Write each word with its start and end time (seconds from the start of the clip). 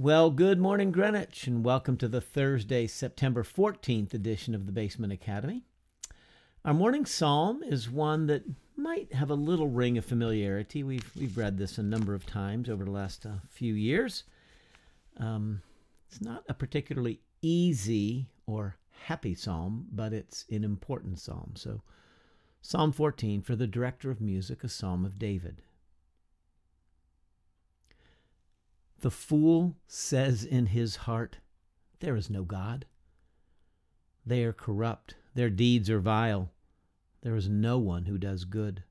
Well, 0.00 0.30
good 0.30 0.60
morning, 0.60 0.92
Greenwich, 0.92 1.48
and 1.48 1.64
welcome 1.64 1.96
to 1.96 2.06
the 2.06 2.20
Thursday, 2.20 2.86
September 2.86 3.42
14th 3.42 4.14
edition 4.14 4.54
of 4.54 4.66
the 4.66 4.70
Basement 4.70 5.12
Academy. 5.12 5.64
Our 6.64 6.72
morning 6.72 7.04
psalm 7.04 7.64
is 7.64 7.90
one 7.90 8.28
that 8.28 8.44
might 8.76 9.12
have 9.12 9.28
a 9.28 9.34
little 9.34 9.66
ring 9.66 9.98
of 9.98 10.04
familiarity. 10.04 10.84
We've, 10.84 11.10
we've 11.18 11.36
read 11.36 11.58
this 11.58 11.78
a 11.78 11.82
number 11.82 12.14
of 12.14 12.26
times 12.26 12.70
over 12.70 12.84
the 12.84 12.92
last 12.92 13.26
uh, 13.26 13.40
few 13.48 13.74
years. 13.74 14.22
Um, 15.16 15.62
it's 16.08 16.22
not 16.22 16.44
a 16.48 16.54
particularly 16.54 17.18
easy 17.42 18.28
or 18.46 18.76
happy 19.06 19.34
psalm, 19.34 19.88
but 19.90 20.12
it's 20.12 20.44
an 20.48 20.62
important 20.62 21.18
psalm. 21.18 21.54
So, 21.56 21.82
Psalm 22.62 22.92
14 22.92 23.42
for 23.42 23.56
the 23.56 23.66
director 23.66 24.12
of 24.12 24.20
music, 24.20 24.62
a 24.62 24.68
psalm 24.68 25.04
of 25.04 25.18
David. 25.18 25.60
The 29.00 29.10
fool 29.10 29.76
says 29.86 30.44
in 30.44 30.66
his 30.66 30.96
heart, 30.96 31.38
There 32.00 32.16
is 32.16 32.28
no 32.28 32.42
God. 32.42 32.86
They 34.26 34.42
are 34.44 34.52
corrupt, 34.52 35.14
their 35.34 35.50
deeds 35.50 35.88
are 35.88 36.00
vile. 36.00 36.50
There 37.22 37.36
is 37.36 37.48
no 37.48 37.78
one 37.78 38.06
who 38.06 38.18
does 38.18 38.44
good. 38.44 38.82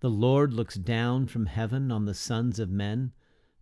The 0.00 0.10
Lord 0.10 0.52
looks 0.52 0.76
down 0.76 1.26
from 1.26 1.46
heaven 1.46 1.90
on 1.90 2.04
the 2.04 2.14
sons 2.14 2.58
of 2.58 2.70
men 2.70 3.12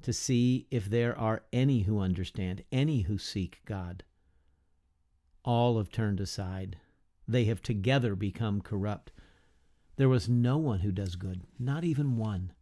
to 0.03 0.13
see 0.13 0.67
if 0.71 0.87
there 0.87 1.19
are 1.19 1.45
any 1.53 1.83
who 1.83 2.01
understand, 2.01 2.63
any 2.71 3.03
who 3.03 3.17
seek 3.17 3.63
God. 3.65 4.05
All 5.43 5.79
have 5.79 5.91
turned 5.91 6.21
aside. 6.21 6.77
They 7.27 7.45
have 7.45 7.63
together 7.63 8.15
become 8.15 8.61
corrupt. 8.61 9.13
There 9.97 10.09
was 10.09 10.29
no 10.29 10.59
one 10.59 10.81
who 10.81 10.93
does 10.93 11.17
good, 11.17 11.43
not 11.59 11.85
even 11.85 12.17
one. 12.17 12.53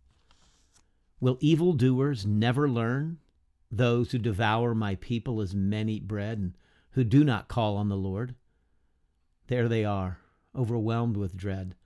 Will 1.22 1.38
evildoers 1.38 2.26
never 2.26 2.68
learn? 2.68 3.18
Those 3.70 4.10
who 4.10 4.18
devour 4.18 4.74
my 4.74 4.96
people 4.96 5.40
as 5.40 5.54
men 5.54 5.88
eat 5.88 6.08
bread 6.08 6.38
and 6.38 6.58
who 6.90 7.04
do 7.04 7.22
not 7.22 7.46
call 7.46 7.76
on 7.76 7.88
the 7.88 7.96
Lord? 7.96 8.34
There 9.46 9.68
they 9.68 9.84
are, 9.84 10.18
overwhelmed 10.52 11.16
with 11.16 11.36
dread, 11.36 11.76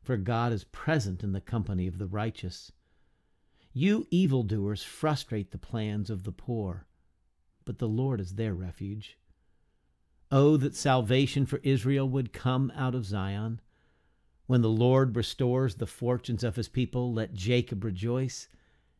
for 0.00 0.16
God 0.16 0.54
is 0.54 0.64
present 0.64 1.22
in 1.22 1.32
the 1.32 1.40
company 1.42 1.86
of 1.86 1.98
the 1.98 2.06
righteous. 2.06 2.72
You 3.74 4.06
evildoers 4.10 4.82
frustrate 4.82 5.50
the 5.50 5.58
plans 5.58 6.08
of 6.08 6.24
the 6.24 6.32
poor, 6.32 6.86
but 7.66 7.80
the 7.80 7.88
Lord 7.88 8.22
is 8.22 8.36
their 8.36 8.54
refuge. 8.54 9.18
Oh, 10.32 10.56
that 10.56 10.74
salvation 10.74 11.44
for 11.44 11.60
Israel 11.62 12.08
would 12.08 12.32
come 12.32 12.72
out 12.74 12.94
of 12.94 13.04
Zion. 13.04 13.60
When 14.46 14.62
the 14.62 14.70
Lord 14.70 15.14
restores 15.14 15.74
the 15.74 15.86
fortunes 15.86 16.42
of 16.42 16.56
his 16.56 16.70
people, 16.70 17.12
let 17.12 17.34
Jacob 17.34 17.84
rejoice 17.84 18.48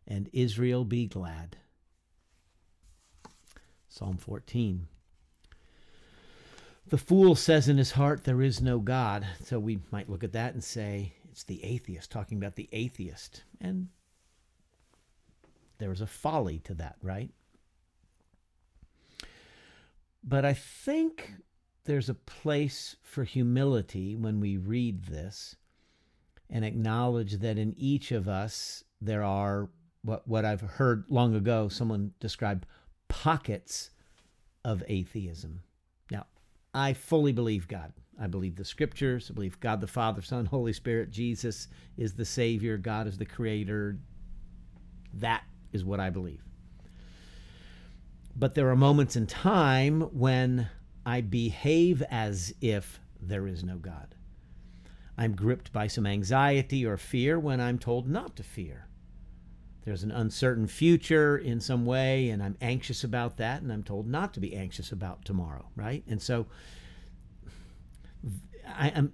and 0.08 0.30
Israel 0.32 0.84
be 0.84 1.06
glad. 1.06 1.58
Psalm 3.88 4.16
14. 4.16 4.88
The 6.88 6.98
fool 6.98 7.34
says 7.34 7.68
in 7.68 7.76
his 7.76 7.92
heart, 7.92 8.24
There 8.24 8.40
is 8.40 8.62
no 8.62 8.78
God. 8.78 9.26
So 9.44 9.58
we 9.58 9.80
might 9.90 10.08
look 10.08 10.24
at 10.24 10.32
that 10.32 10.54
and 10.54 10.64
say, 10.64 11.12
It's 11.30 11.44
the 11.44 11.62
atheist, 11.62 12.10
talking 12.10 12.38
about 12.38 12.56
the 12.56 12.70
atheist. 12.72 13.44
And 13.60 13.88
there 15.76 15.92
is 15.92 16.00
a 16.00 16.06
folly 16.06 16.60
to 16.60 16.74
that, 16.74 16.96
right? 17.02 17.30
But 20.24 20.44
I 20.44 20.54
think 20.54 21.32
there's 21.84 22.08
a 22.08 22.14
place 22.14 22.96
for 23.02 23.24
humility 23.24 24.16
when 24.16 24.40
we 24.40 24.56
read 24.56 25.04
this 25.04 25.56
and 26.50 26.64
acknowledge 26.64 27.38
that 27.38 27.58
in 27.58 27.74
each 27.76 28.10
of 28.12 28.28
us 28.28 28.84
there 29.00 29.22
are 29.22 29.68
what 30.08 30.26
what 30.26 30.44
I've 30.44 30.62
heard 30.62 31.04
long 31.08 31.34
ago 31.34 31.68
someone 31.68 32.12
describe 32.18 32.66
pockets 33.08 33.90
of 34.64 34.82
atheism. 34.88 35.60
Now, 36.10 36.26
I 36.74 36.94
fully 36.94 37.32
believe 37.32 37.68
God. 37.68 37.92
I 38.20 38.26
believe 38.26 38.56
the 38.56 38.64
scriptures. 38.64 39.30
I 39.30 39.34
believe 39.34 39.60
God 39.60 39.80
the 39.80 39.86
Father, 39.86 40.22
Son, 40.22 40.46
Holy 40.46 40.72
Spirit, 40.72 41.10
Jesus 41.10 41.68
is 41.96 42.14
the 42.14 42.24
Savior, 42.24 42.76
God 42.76 43.06
is 43.06 43.18
the 43.18 43.26
Creator. 43.26 43.98
That 45.14 45.44
is 45.72 45.84
what 45.84 46.00
I 46.00 46.10
believe. 46.10 46.42
But 48.34 48.54
there 48.54 48.70
are 48.70 48.76
moments 48.76 49.14
in 49.14 49.26
time 49.26 50.00
when 50.00 50.68
I 51.04 51.20
behave 51.20 52.02
as 52.10 52.54
if 52.60 53.00
there 53.20 53.46
is 53.46 53.62
no 53.62 53.76
God. 53.76 54.14
I'm 55.16 55.34
gripped 55.34 55.72
by 55.72 55.86
some 55.86 56.06
anxiety 56.06 56.86
or 56.86 56.96
fear 56.96 57.38
when 57.38 57.60
I'm 57.60 57.78
told 57.78 58.08
not 58.08 58.36
to 58.36 58.42
fear 58.42 58.87
there's 59.84 60.02
an 60.02 60.10
uncertain 60.10 60.66
future 60.66 61.36
in 61.36 61.60
some 61.60 61.86
way 61.86 62.28
and 62.28 62.42
I'm 62.42 62.56
anxious 62.60 63.04
about 63.04 63.36
that 63.38 63.62
and 63.62 63.72
I'm 63.72 63.82
told 63.82 64.06
not 64.06 64.34
to 64.34 64.40
be 64.40 64.54
anxious 64.54 64.92
about 64.92 65.24
tomorrow, 65.24 65.66
right? 65.76 66.02
And 66.08 66.20
so 66.20 66.46
I 68.66 68.88
am 68.88 69.12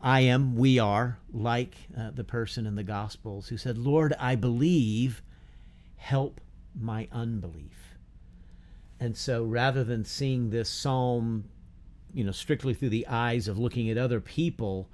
I 0.00 0.20
am 0.20 0.56
we 0.56 0.78
are 0.78 1.18
like 1.32 1.74
uh, 1.96 2.10
the 2.10 2.24
person 2.24 2.66
in 2.66 2.76
the 2.76 2.82
gospels 2.82 3.48
who 3.48 3.56
said, 3.56 3.78
"Lord, 3.78 4.14
I 4.18 4.36
believe, 4.36 5.22
help 5.96 6.40
my 6.78 7.08
unbelief." 7.10 7.96
And 9.00 9.16
so 9.16 9.44
rather 9.44 9.84
than 9.84 10.04
seeing 10.04 10.50
this 10.50 10.68
psalm, 10.68 11.44
you 12.12 12.24
know, 12.24 12.32
strictly 12.32 12.72
through 12.72 12.90
the 12.90 13.06
eyes 13.06 13.48
of 13.48 13.58
looking 13.58 13.90
at 13.90 13.98
other 13.98 14.20
people, 14.20 14.88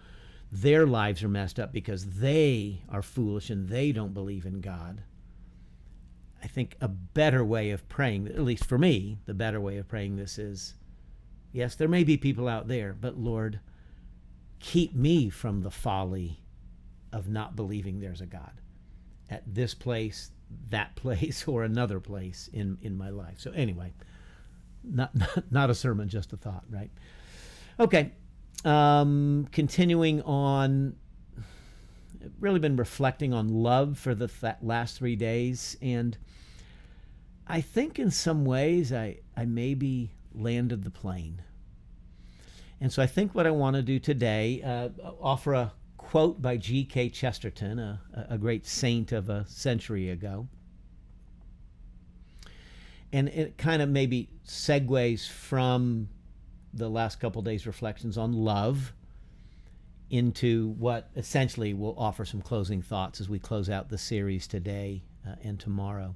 their 0.53 0.87
lives 0.87 1.23
are 1.23 1.29
messed 1.29 1.59
up 1.59 1.73
because 1.73 2.05
they 2.05 2.83
are 2.91 3.01
foolish 3.03 3.49
and 3.49 3.71
they 3.71 3.91
don't 3.91 4.13
believe 4.13 4.45
in 4.45 4.61
God. 4.61 5.03
I 6.45 6.47
think 6.47 6.77
a 6.81 6.89
better 6.89 7.43
way 7.43 7.71
of 7.71 7.89
praying, 7.89 8.29
at 8.29 8.41
least 8.41 8.67
for 8.67 8.77
me, 8.77 9.19
the 9.25 9.33
better 9.33 9.61
way 9.61 9.79
of 9.79 9.89
praying 9.89 10.17
this 10.17 10.39
is 10.39 10.75
yes, 11.53 11.75
there 11.75 11.89
may 11.89 12.05
be 12.05 12.19
people 12.19 12.49
out 12.49 12.69
there, 12.69 12.95
but 13.01 13.17
Lord, 13.17 13.61
keep 14.59 14.95
me 14.95 15.31
from 15.31 15.63
the 15.63 15.71
folly 15.71 16.41
of 17.13 17.29
not 17.29 17.57
believing 17.57 18.01
there's 18.01 18.21
a 18.21 18.27
God 18.27 18.53
at 19.31 19.43
this 19.47 19.73
place, 19.73 20.33
that 20.69 20.95
place, 20.97 21.49
or 21.49 21.65
another 21.65 21.99
place 21.99 22.51
in, 22.53 22.77
in 22.83 22.99
my 22.99 23.09
life. 23.09 23.37
So, 23.39 23.53
anyway, 23.53 23.95
not, 24.85 25.15
not, 25.17 25.51
not 25.51 25.71
a 25.71 25.75
sermon, 25.75 26.11
just 26.11 26.35
a 26.35 26.37
thought, 26.37 26.65
right? 26.69 26.91
Okay. 27.81 28.13
Um, 28.65 29.49
continuing 29.51 30.23
on 30.23 30.97
really 32.39 32.61
been 32.61 32.77
reflecting 32.77 33.33
on 33.33 33.49
love 33.49 33.99
for 33.99 34.15
the 34.15 34.29
th- 34.29 34.55
last 34.63 34.99
three 34.99 35.17
days, 35.17 35.77
and 35.83 36.17
I 37.47 37.61
think 37.61 37.99
in 37.99 38.11
some 38.11 38.45
ways 38.45 38.93
I, 38.93 39.19
I 39.37 39.45
maybe 39.45 40.13
landed 40.35 40.85
the 40.85 40.91
plane. 40.91 41.43
And 42.81 42.93
so 42.93 43.03
I 43.03 43.07
think 43.07 43.35
what 43.35 43.47
I 43.47 43.51
want 43.51 43.77
to 43.77 43.83
do 43.83 43.99
today, 43.99 44.61
uh, 44.63 44.89
offer 45.21 45.55
a 45.55 45.73
quote 45.97 46.43
by 46.43 46.57
G.K. 46.57 47.11
Chesterton, 47.11 47.79
a, 47.79 48.01
a 48.31 48.39
great 48.39 48.67
saint 48.67 49.13
of 49.13 49.29
a 49.31 49.47
century 49.47 50.11
ago. 50.11 50.49
And 53.13 53.29
it 53.29 53.57
kind 53.57 53.83
of 53.83 53.89
maybe 53.89 54.31
segues 54.47 55.29
from 55.29 56.09
the 56.73 56.89
last 56.89 57.21
couple 57.21 57.43
days' 57.43 57.67
reflections 57.67 58.17
on 58.17 58.33
love 58.33 58.93
into 60.11 60.69
what 60.79 61.11
essentially 61.17 61.73
will 61.73 61.95
offer 61.99 62.25
some 62.25 62.43
closing 62.43 62.83
thoughts 62.83 63.21
as 63.21 63.29
we 63.29 63.39
close 63.39 63.71
out 63.71 63.89
the 63.89 63.99
series 63.99 64.47
today 64.47 65.03
uh, 65.27 65.35
and 65.43 65.59
tomorrow. 65.59 66.15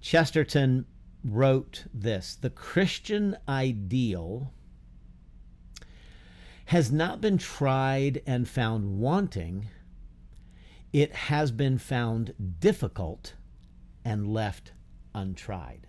Chesterton 0.00 0.86
wrote 1.24 1.84
this 1.92 2.36
The 2.36 2.50
Christian 2.50 3.36
ideal 3.48 4.52
has 6.66 6.90
not 6.90 7.20
been 7.20 7.36
tried 7.38 8.22
and 8.26 8.48
found 8.48 8.98
wanting, 8.98 9.68
it 10.92 11.12
has 11.14 11.50
been 11.50 11.76
found 11.78 12.34
difficult 12.60 13.34
and 14.04 14.26
left 14.32 14.72
untried. 15.14 15.86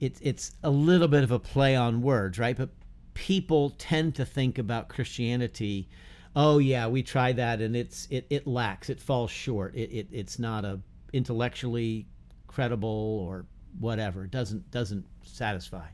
It, 0.00 0.18
it's 0.20 0.52
a 0.62 0.70
little 0.70 1.08
bit 1.08 1.22
of 1.22 1.30
a 1.30 1.38
play 1.38 1.76
on 1.76 2.02
words, 2.02 2.38
right? 2.38 2.56
But 2.56 2.70
people 3.14 3.70
tend 3.70 4.16
to 4.16 4.24
think 4.24 4.58
about 4.58 4.88
Christianity 4.88 5.88
oh 6.36 6.58
yeah, 6.58 6.86
we 6.86 7.02
tried 7.02 7.36
that 7.36 7.60
and 7.60 7.76
it's 7.76 8.06
it, 8.10 8.26
it 8.30 8.46
lacks, 8.46 8.90
it 8.90 9.00
falls 9.00 9.30
short. 9.30 9.74
It, 9.74 9.90
it 9.92 10.08
it's 10.12 10.38
not 10.38 10.64
a 10.64 10.80
intellectually 11.12 12.06
credible 12.46 12.88
or 12.88 13.46
whatever. 13.78 14.24
It 14.24 14.30
doesn't 14.30 14.70
doesn't 14.70 15.06
satisfy. 15.22 15.88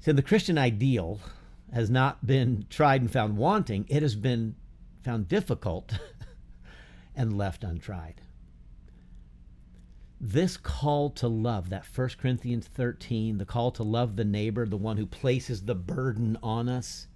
So 0.00 0.12
the 0.12 0.22
Christian 0.22 0.58
ideal 0.58 1.20
has 1.72 1.90
not 1.90 2.26
been 2.26 2.66
tried 2.68 3.00
and 3.00 3.10
found 3.10 3.36
wanting. 3.36 3.86
It 3.88 4.02
has 4.02 4.14
been 4.14 4.54
found 5.02 5.28
difficult 5.28 5.98
and 7.16 7.36
left 7.36 7.64
untried. 7.64 8.20
This 10.20 10.56
call 10.56 11.10
to 11.10 11.28
love, 11.28 11.70
that 11.70 11.84
1 11.84 12.10
Corinthians 12.18 12.66
13, 12.66 13.38
the 13.38 13.44
call 13.44 13.70
to 13.72 13.82
love 13.82 14.16
the 14.16 14.24
neighbor, 14.24 14.66
the 14.66 14.76
one 14.76 14.96
who 14.96 15.06
places 15.06 15.62
the 15.62 15.74
burden 15.74 16.38
on 16.42 16.68
us, 16.68 17.08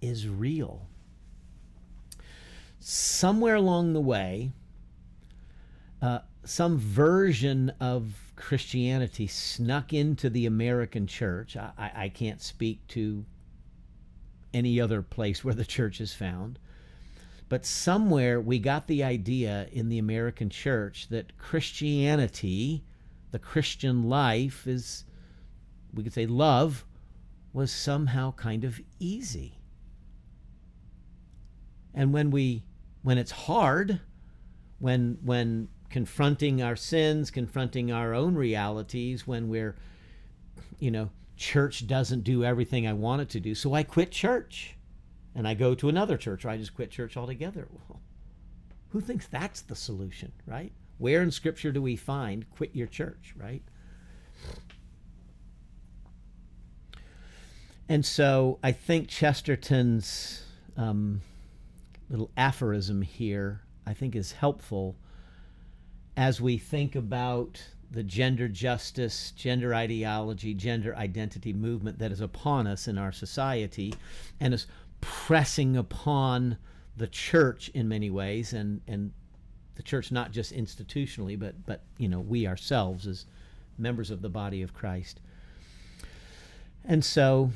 is 0.00 0.28
real. 0.28 0.86
Somewhere 2.78 3.56
along 3.56 3.92
the 3.92 4.00
way, 4.00 4.52
uh, 6.00 6.20
some 6.44 6.78
version 6.78 7.72
of 7.80 8.32
Christianity 8.36 9.26
snuck 9.26 9.92
into 9.92 10.30
the 10.30 10.46
American 10.46 11.06
church. 11.06 11.56
I, 11.56 11.72
I, 11.76 11.92
I 12.04 12.08
can't 12.08 12.40
speak 12.40 12.86
to 12.88 13.24
any 14.54 14.80
other 14.80 15.02
place 15.02 15.44
where 15.44 15.54
the 15.54 15.64
church 15.64 16.00
is 16.00 16.14
found. 16.14 16.58
But 17.48 17.64
somewhere 17.64 18.40
we 18.40 18.58
got 18.58 18.86
the 18.86 19.02
idea 19.02 19.68
in 19.72 19.88
the 19.88 19.98
American 19.98 20.50
church 20.50 21.08
that 21.08 21.38
Christianity, 21.38 22.84
the 23.30 23.38
Christian 23.38 24.08
life, 24.08 24.66
is, 24.66 25.04
we 25.94 26.02
could 26.02 26.12
say, 26.12 26.26
love, 26.26 26.84
was 27.52 27.72
somehow 27.72 28.32
kind 28.32 28.64
of 28.64 28.80
easy. 28.98 29.58
And 31.94 32.12
when 32.12 32.30
we, 32.30 32.64
when 33.02 33.16
it's 33.16 33.30
hard, 33.30 34.00
when, 34.78 35.18
when 35.22 35.68
confronting 35.88 36.62
our 36.62 36.76
sins, 36.76 37.30
confronting 37.30 37.90
our 37.90 38.12
own 38.12 38.34
realities, 38.34 39.26
when 39.26 39.48
we're, 39.48 39.74
you 40.78 40.90
know, 40.90 41.10
church 41.38 41.86
doesn't 41.86 42.24
do 42.24 42.44
everything 42.44 42.86
I 42.86 42.92
want 42.92 43.22
it 43.22 43.30
to 43.30 43.40
do, 43.40 43.54
so 43.54 43.72
I 43.72 43.84
quit 43.84 44.10
church 44.10 44.77
and 45.38 45.46
I 45.46 45.54
go 45.54 45.72
to 45.76 45.88
another 45.88 46.16
church 46.16 46.44
or 46.44 46.48
I 46.48 46.56
just 46.56 46.74
quit 46.74 46.90
church 46.90 47.16
altogether. 47.16 47.68
Well, 47.88 48.00
who 48.90 49.00
thinks 49.00 49.26
that's 49.28 49.60
the 49.60 49.76
solution, 49.76 50.32
right? 50.46 50.72
Where 50.96 51.22
in 51.22 51.30
Scripture 51.30 51.70
do 51.70 51.80
we 51.80 51.94
find 51.94 52.50
quit 52.50 52.74
your 52.74 52.86
church, 52.86 53.34
right? 53.36 53.62
And 57.88 58.04
so 58.04 58.58
I 58.62 58.72
think 58.72 59.08
Chesterton's 59.08 60.42
um, 60.76 61.20
little 62.10 62.30
aphorism 62.36 63.02
here, 63.02 63.60
I 63.86 63.92
think, 63.92 64.16
is 64.16 64.32
helpful 64.32 64.96
as 66.16 66.40
we 66.40 66.58
think 66.58 66.96
about 66.96 67.62
the 67.90 68.02
gender 68.02 68.48
justice, 68.48 69.32
gender 69.32 69.74
ideology, 69.74 70.54
gender 70.54 70.96
identity 70.96 71.52
movement 71.52 71.98
that 71.98 72.10
is 72.10 72.20
upon 72.20 72.66
us 72.66 72.88
in 72.88 72.98
our 72.98 73.12
society 73.12 73.94
and 74.40 74.52
is 74.52 74.66
pressing 75.00 75.76
upon 75.76 76.58
the 76.96 77.06
church 77.06 77.68
in 77.74 77.88
many 77.88 78.10
ways 78.10 78.52
and, 78.52 78.80
and 78.88 79.12
the 79.76 79.82
church 79.82 80.10
not 80.10 80.32
just 80.32 80.52
institutionally 80.52 81.38
but 81.38 81.54
but 81.64 81.82
you 81.96 82.08
know 82.08 82.18
we 82.20 82.46
ourselves 82.46 83.06
as 83.06 83.26
members 83.78 84.10
of 84.10 84.22
the 84.22 84.28
body 84.28 84.62
of 84.62 84.74
Christ. 84.74 85.20
And 86.84 87.04
so 87.04 87.52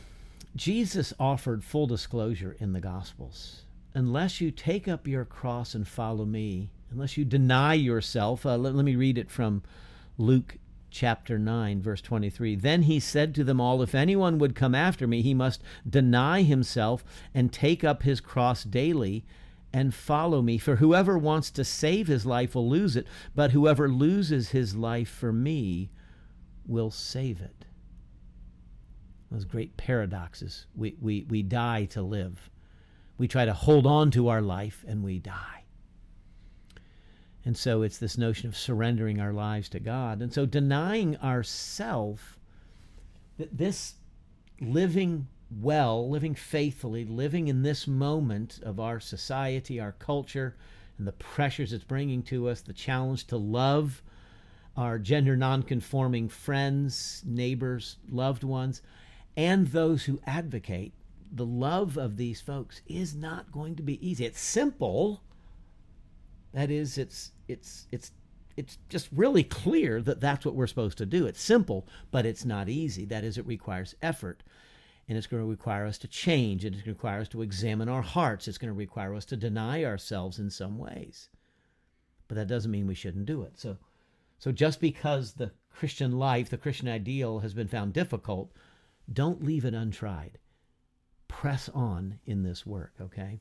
Jesus 0.54 1.12
offered 1.18 1.64
full 1.64 1.86
disclosure 1.86 2.56
in 2.58 2.72
the 2.72 2.80
gospels. 2.80 3.62
Unless 3.94 4.40
you 4.40 4.50
take 4.50 4.88
up 4.88 5.06
your 5.06 5.24
cross 5.24 5.74
and 5.74 5.86
follow 5.86 6.24
me, 6.24 6.70
unless 6.90 7.16
you 7.16 7.24
deny 7.24 7.74
yourself, 7.74 8.46
uh, 8.46 8.56
let, 8.56 8.74
let 8.74 8.84
me 8.84 8.96
read 8.96 9.18
it 9.18 9.30
from 9.30 9.62
Luke 10.16 10.56
chapter 10.92 11.38
9, 11.38 11.82
verse 11.82 12.00
23. 12.00 12.54
Then 12.54 12.82
he 12.82 13.00
said 13.00 13.34
to 13.34 13.44
them 13.44 13.60
all, 13.60 13.82
If 13.82 13.94
anyone 13.94 14.38
would 14.38 14.54
come 14.54 14.74
after 14.74 15.06
me, 15.06 15.22
he 15.22 15.34
must 15.34 15.62
deny 15.88 16.42
himself 16.42 17.04
and 17.34 17.52
take 17.52 17.82
up 17.82 18.02
his 18.02 18.20
cross 18.20 18.62
daily 18.62 19.24
and 19.72 19.94
follow 19.94 20.42
me. 20.42 20.58
For 20.58 20.76
whoever 20.76 21.18
wants 21.18 21.50
to 21.52 21.64
save 21.64 22.06
his 22.06 22.26
life 22.26 22.54
will 22.54 22.68
lose 22.68 22.94
it, 22.94 23.06
but 23.34 23.52
whoever 23.52 23.88
loses 23.88 24.50
his 24.50 24.76
life 24.76 25.08
for 25.08 25.32
me 25.32 25.90
will 26.66 26.90
save 26.90 27.40
it. 27.40 27.64
Those 29.30 29.44
great 29.44 29.76
paradoxes. 29.76 30.66
We, 30.76 30.96
we, 31.00 31.24
we 31.28 31.42
die 31.42 31.86
to 31.86 32.02
live. 32.02 32.50
We 33.16 33.28
try 33.28 33.46
to 33.46 33.54
hold 33.54 33.86
on 33.86 34.10
to 34.12 34.28
our 34.28 34.42
life 34.42 34.84
and 34.86 35.02
we 35.02 35.18
die. 35.18 35.61
And 37.44 37.56
so 37.56 37.82
it's 37.82 37.98
this 37.98 38.16
notion 38.16 38.48
of 38.48 38.56
surrendering 38.56 39.20
our 39.20 39.32
lives 39.32 39.68
to 39.70 39.80
God. 39.80 40.22
And 40.22 40.32
so 40.32 40.46
denying 40.46 41.16
ourself 41.16 42.38
that 43.38 43.58
this 43.58 43.94
living 44.60 45.26
well, 45.60 46.08
living 46.08 46.34
faithfully, 46.34 47.04
living 47.04 47.48
in 47.48 47.62
this 47.62 47.86
moment 47.86 48.60
of 48.62 48.80
our 48.80 49.00
society, 49.00 49.80
our 49.80 49.92
culture, 49.92 50.56
and 50.98 51.06
the 51.06 51.12
pressures 51.12 51.72
it's 51.72 51.84
bringing 51.84 52.22
to 52.22 52.48
us, 52.48 52.60
the 52.60 52.72
challenge 52.72 53.26
to 53.26 53.36
love 53.36 54.02
our 54.76 54.98
gender 54.98 55.36
nonconforming 55.36 56.28
friends, 56.28 57.22
neighbors, 57.26 57.96
loved 58.08 58.44
ones, 58.44 58.80
and 59.36 59.68
those 59.68 60.04
who 60.04 60.20
advocate, 60.26 60.92
the 61.30 61.46
love 61.46 61.96
of 61.96 62.16
these 62.16 62.40
folks 62.40 62.82
is 62.86 63.14
not 63.14 63.52
going 63.52 63.74
to 63.76 63.82
be 63.82 64.06
easy. 64.06 64.24
It's 64.24 64.40
simple 64.40 65.22
that 66.52 66.70
is, 66.70 66.98
it's 66.98 67.32
it's 67.48 67.86
it's 67.90 68.12
it's 68.56 68.78
just 68.88 69.08
really 69.12 69.42
clear 69.42 70.02
that 70.02 70.20
that's 70.20 70.44
what 70.44 70.54
we're 70.54 70.66
supposed 70.66 70.98
to 70.98 71.06
do. 71.06 71.26
It's 71.26 71.40
simple, 71.40 71.86
but 72.10 72.26
it's 72.26 72.44
not 72.44 72.68
easy. 72.68 73.04
That 73.04 73.24
is, 73.24 73.38
it 73.38 73.46
requires 73.46 73.94
effort. 74.02 74.42
And 75.08 75.18
it's 75.18 75.26
going 75.26 75.42
to 75.42 75.48
require 75.48 75.86
us 75.86 75.98
to 75.98 76.08
change. 76.08 76.64
It's 76.64 76.76
going 76.76 76.84
to 76.84 76.90
require 76.90 77.20
us 77.20 77.28
to 77.30 77.42
examine 77.42 77.88
our 77.88 78.02
hearts. 78.02 78.46
It's 78.46 78.58
going 78.58 78.72
to 78.72 78.78
require 78.78 79.14
us 79.14 79.24
to 79.26 79.36
deny 79.36 79.84
ourselves 79.84 80.38
in 80.38 80.48
some 80.50 80.78
ways. 80.78 81.28
But 82.28 82.36
that 82.36 82.46
doesn't 82.46 82.70
mean 82.70 82.86
we 82.86 82.94
shouldn't 82.94 83.26
do 83.26 83.42
it. 83.42 83.58
So, 83.58 83.78
so 84.38 84.52
just 84.52 84.80
because 84.80 85.32
the 85.32 85.52
Christian 85.70 86.18
life, 86.18 86.50
the 86.50 86.58
Christian 86.58 86.88
ideal 86.88 87.40
has 87.40 87.52
been 87.52 87.68
found 87.68 87.92
difficult, 87.92 88.52
don't 89.12 89.44
leave 89.44 89.64
it 89.64 89.74
untried. 89.74 90.38
Press 91.26 91.68
on 91.70 92.20
in 92.24 92.42
this 92.42 92.64
work, 92.64 92.92
okay? 93.00 93.40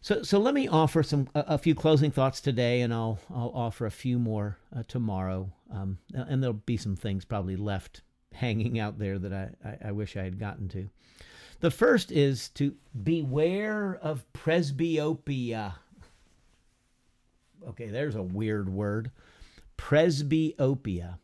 So, 0.00 0.22
so 0.22 0.38
let 0.38 0.54
me 0.54 0.68
offer 0.68 1.02
some 1.02 1.28
a, 1.34 1.44
a, 1.48 1.58
few 1.58 1.74
closing 1.74 2.10
thoughts 2.10 2.40
today, 2.40 2.82
and 2.82 2.94
I'll 2.94 3.18
I'll 3.30 3.52
offer 3.54 3.86
a 3.86 3.90
few 3.90 4.18
more 4.18 4.58
uh, 4.74 4.82
tomorrow. 4.86 5.50
Um, 5.72 5.98
and 6.14 6.42
there'll 6.42 6.54
be 6.54 6.76
some 6.76 6.96
things 6.96 7.24
probably 7.24 7.56
left 7.56 8.02
hanging 8.32 8.78
out 8.78 8.98
there 8.98 9.18
that 9.18 9.32
I, 9.32 9.50
I, 9.64 9.88
I 9.88 9.92
wish 9.92 10.16
I 10.16 10.22
had 10.22 10.38
gotten 10.38 10.68
to. 10.68 10.88
The 11.60 11.70
first 11.70 12.12
is 12.12 12.48
to 12.50 12.76
beware 13.02 13.98
of 14.00 14.24
presbyopia. 14.32 15.74
Okay, 17.68 17.88
there's 17.88 18.14
a 18.14 18.22
weird 18.22 18.68
word. 18.68 19.10
Presbyopia. 19.76 21.18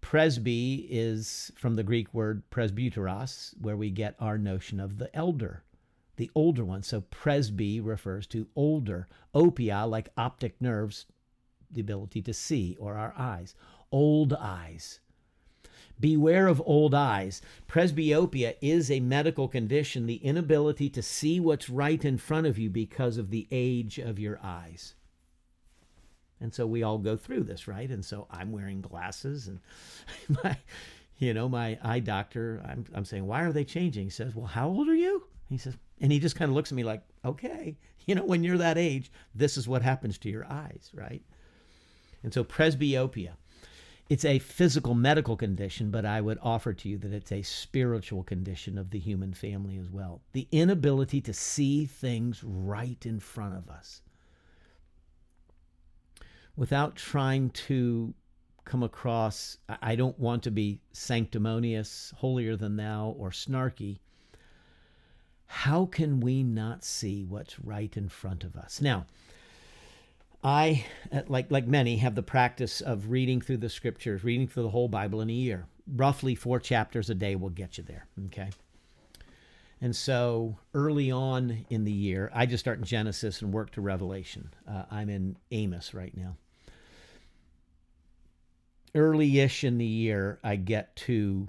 Presby 0.00 0.86
is 0.90 1.52
from 1.56 1.76
the 1.76 1.82
Greek 1.82 2.12
word 2.14 2.42
presbyteros, 2.50 3.54
where 3.60 3.76
we 3.76 3.90
get 3.90 4.16
our 4.18 4.38
notion 4.38 4.80
of 4.80 4.96
the 4.96 5.14
elder 5.14 5.62
the 6.20 6.30
older 6.34 6.66
one. 6.66 6.82
So 6.82 7.00
presby 7.00 7.80
refers 7.80 8.26
to 8.26 8.46
older. 8.54 9.08
Opia, 9.34 9.88
like 9.88 10.10
optic 10.18 10.60
nerves, 10.60 11.06
the 11.70 11.80
ability 11.80 12.20
to 12.20 12.34
see, 12.34 12.76
or 12.78 12.94
our 12.94 13.14
eyes. 13.16 13.54
Old 13.90 14.34
eyes. 14.34 15.00
Beware 15.98 16.46
of 16.46 16.62
old 16.66 16.94
eyes. 16.94 17.40
Presbyopia 17.66 18.56
is 18.60 18.90
a 18.90 19.00
medical 19.00 19.48
condition, 19.48 20.04
the 20.04 20.16
inability 20.16 20.90
to 20.90 21.00
see 21.00 21.40
what's 21.40 21.70
right 21.70 22.04
in 22.04 22.18
front 22.18 22.46
of 22.46 22.58
you 22.58 22.68
because 22.68 23.16
of 23.16 23.30
the 23.30 23.48
age 23.50 23.98
of 23.98 24.18
your 24.18 24.38
eyes. 24.42 24.94
And 26.38 26.52
so 26.52 26.66
we 26.66 26.82
all 26.82 26.98
go 26.98 27.16
through 27.16 27.44
this, 27.44 27.66
right? 27.66 27.88
And 27.88 28.04
so 28.04 28.26
I'm 28.30 28.52
wearing 28.52 28.82
glasses 28.82 29.48
and 29.48 29.60
my 30.44 30.58
you 31.16 31.34
know, 31.34 31.48
my 31.48 31.78
eye 31.82 32.00
doctor, 32.00 32.62
I'm, 32.66 32.84
I'm 32.94 33.04
saying, 33.04 33.26
why 33.26 33.42
are 33.42 33.52
they 33.52 33.64
changing? 33.64 34.04
He 34.04 34.10
says, 34.10 34.34
well, 34.34 34.46
how 34.46 34.68
old 34.68 34.88
are 34.88 34.94
you? 34.94 35.24
He 35.50 35.58
says, 35.58 35.76
and 36.00 36.12
he 36.12 36.20
just 36.20 36.36
kind 36.36 36.48
of 36.48 36.54
looks 36.54 36.70
at 36.70 36.76
me 36.76 36.84
like, 36.84 37.02
okay, 37.24 37.76
you 38.06 38.14
know, 38.14 38.24
when 38.24 38.42
you're 38.44 38.58
that 38.58 38.78
age, 38.78 39.10
this 39.34 39.56
is 39.56 39.68
what 39.68 39.82
happens 39.82 40.16
to 40.18 40.30
your 40.30 40.46
eyes, 40.46 40.90
right? 40.94 41.22
And 42.22 42.32
so 42.32 42.44
presbyopia, 42.44 43.32
it's 44.08 44.24
a 44.24 44.38
physical 44.38 44.94
medical 44.94 45.36
condition, 45.36 45.90
but 45.90 46.04
I 46.06 46.20
would 46.20 46.38
offer 46.40 46.72
to 46.72 46.88
you 46.88 46.98
that 46.98 47.12
it's 47.12 47.32
a 47.32 47.42
spiritual 47.42 48.22
condition 48.22 48.78
of 48.78 48.90
the 48.90 48.98
human 48.98 49.34
family 49.34 49.76
as 49.76 49.90
well. 49.90 50.20
The 50.32 50.48
inability 50.52 51.20
to 51.22 51.32
see 51.32 51.84
things 51.84 52.42
right 52.44 53.04
in 53.04 53.20
front 53.20 53.56
of 53.56 53.68
us 53.68 54.02
without 56.56 56.94
trying 56.94 57.50
to 57.50 58.14
come 58.64 58.82
across, 58.82 59.56
I 59.82 59.96
don't 59.96 60.18
want 60.18 60.44
to 60.44 60.50
be 60.50 60.80
sanctimonious, 60.92 62.12
holier 62.16 62.56
than 62.56 62.76
thou, 62.76 63.16
or 63.18 63.30
snarky 63.30 63.98
how 65.52 65.84
can 65.84 66.20
we 66.20 66.44
not 66.44 66.84
see 66.84 67.24
what's 67.24 67.58
right 67.58 67.96
in 67.96 68.08
front 68.08 68.44
of 68.44 68.54
us? 68.54 68.80
Now, 68.80 69.06
I, 70.44 70.86
uh, 71.12 71.22
like, 71.26 71.50
like 71.50 71.66
many, 71.66 71.96
have 71.96 72.14
the 72.14 72.22
practice 72.22 72.80
of 72.80 73.10
reading 73.10 73.40
through 73.40 73.56
the 73.56 73.68
scriptures, 73.68 74.22
reading 74.22 74.46
through 74.46 74.62
the 74.62 74.70
whole 74.70 74.86
Bible 74.86 75.20
in 75.20 75.28
a 75.28 75.32
year. 75.32 75.66
Roughly 75.96 76.36
four 76.36 76.60
chapters 76.60 77.10
a 77.10 77.16
day 77.16 77.34
will 77.34 77.50
get 77.50 77.78
you 77.78 77.84
there, 77.84 78.06
okay? 78.26 78.50
And 79.80 79.94
so 79.94 80.56
early 80.72 81.10
on 81.10 81.66
in 81.68 81.82
the 81.82 81.90
year, 81.90 82.30
I 82.32 82.46
just 82.46 82.62
start 82.62 82.78
in 82.78 82.84
Genesis 82.84 83.42
and 83.42 83.52
work 83.52 83.72
to 83.72 83.80
Revelation. 83.80 84.54
Uh, 84.68 84.84
I'm 84.88 85.10
in 85.10 85.36
Amos 85.50 85.94
right 85.94 86.16
now. 86.16 86.36
Early 88.94 89.40
ish 89.40 89.64
in 89.64 89.78
the 89.78 89.84
year, 89.84 90.38
I 90.44 90.54
get 90.54 90.94
to 90.96 91.48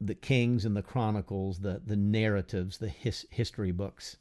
the 0.00 0.14
Kings 0.14 0.64
and 0.64 0.76
the 0.76 0.82
Chronicles, 0.82 1.60
the, 1.60 1.80
the 1.84 1.96
narratives, 1.96 2.78
the 2.78 2.88
his, 2.88 3.26
history 3.30 3.72
books. 3.72 4.16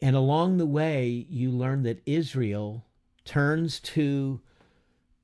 And 0.00 0.14
along 0.14 0.56
the 0.56 0.66
way, 0.66 1.26
you 1.28 1.50
learn 1.50 1.82
that 1.82 2.02
Israel 2.06 2.84
turns 3.24 3.80
to 3.80 4.40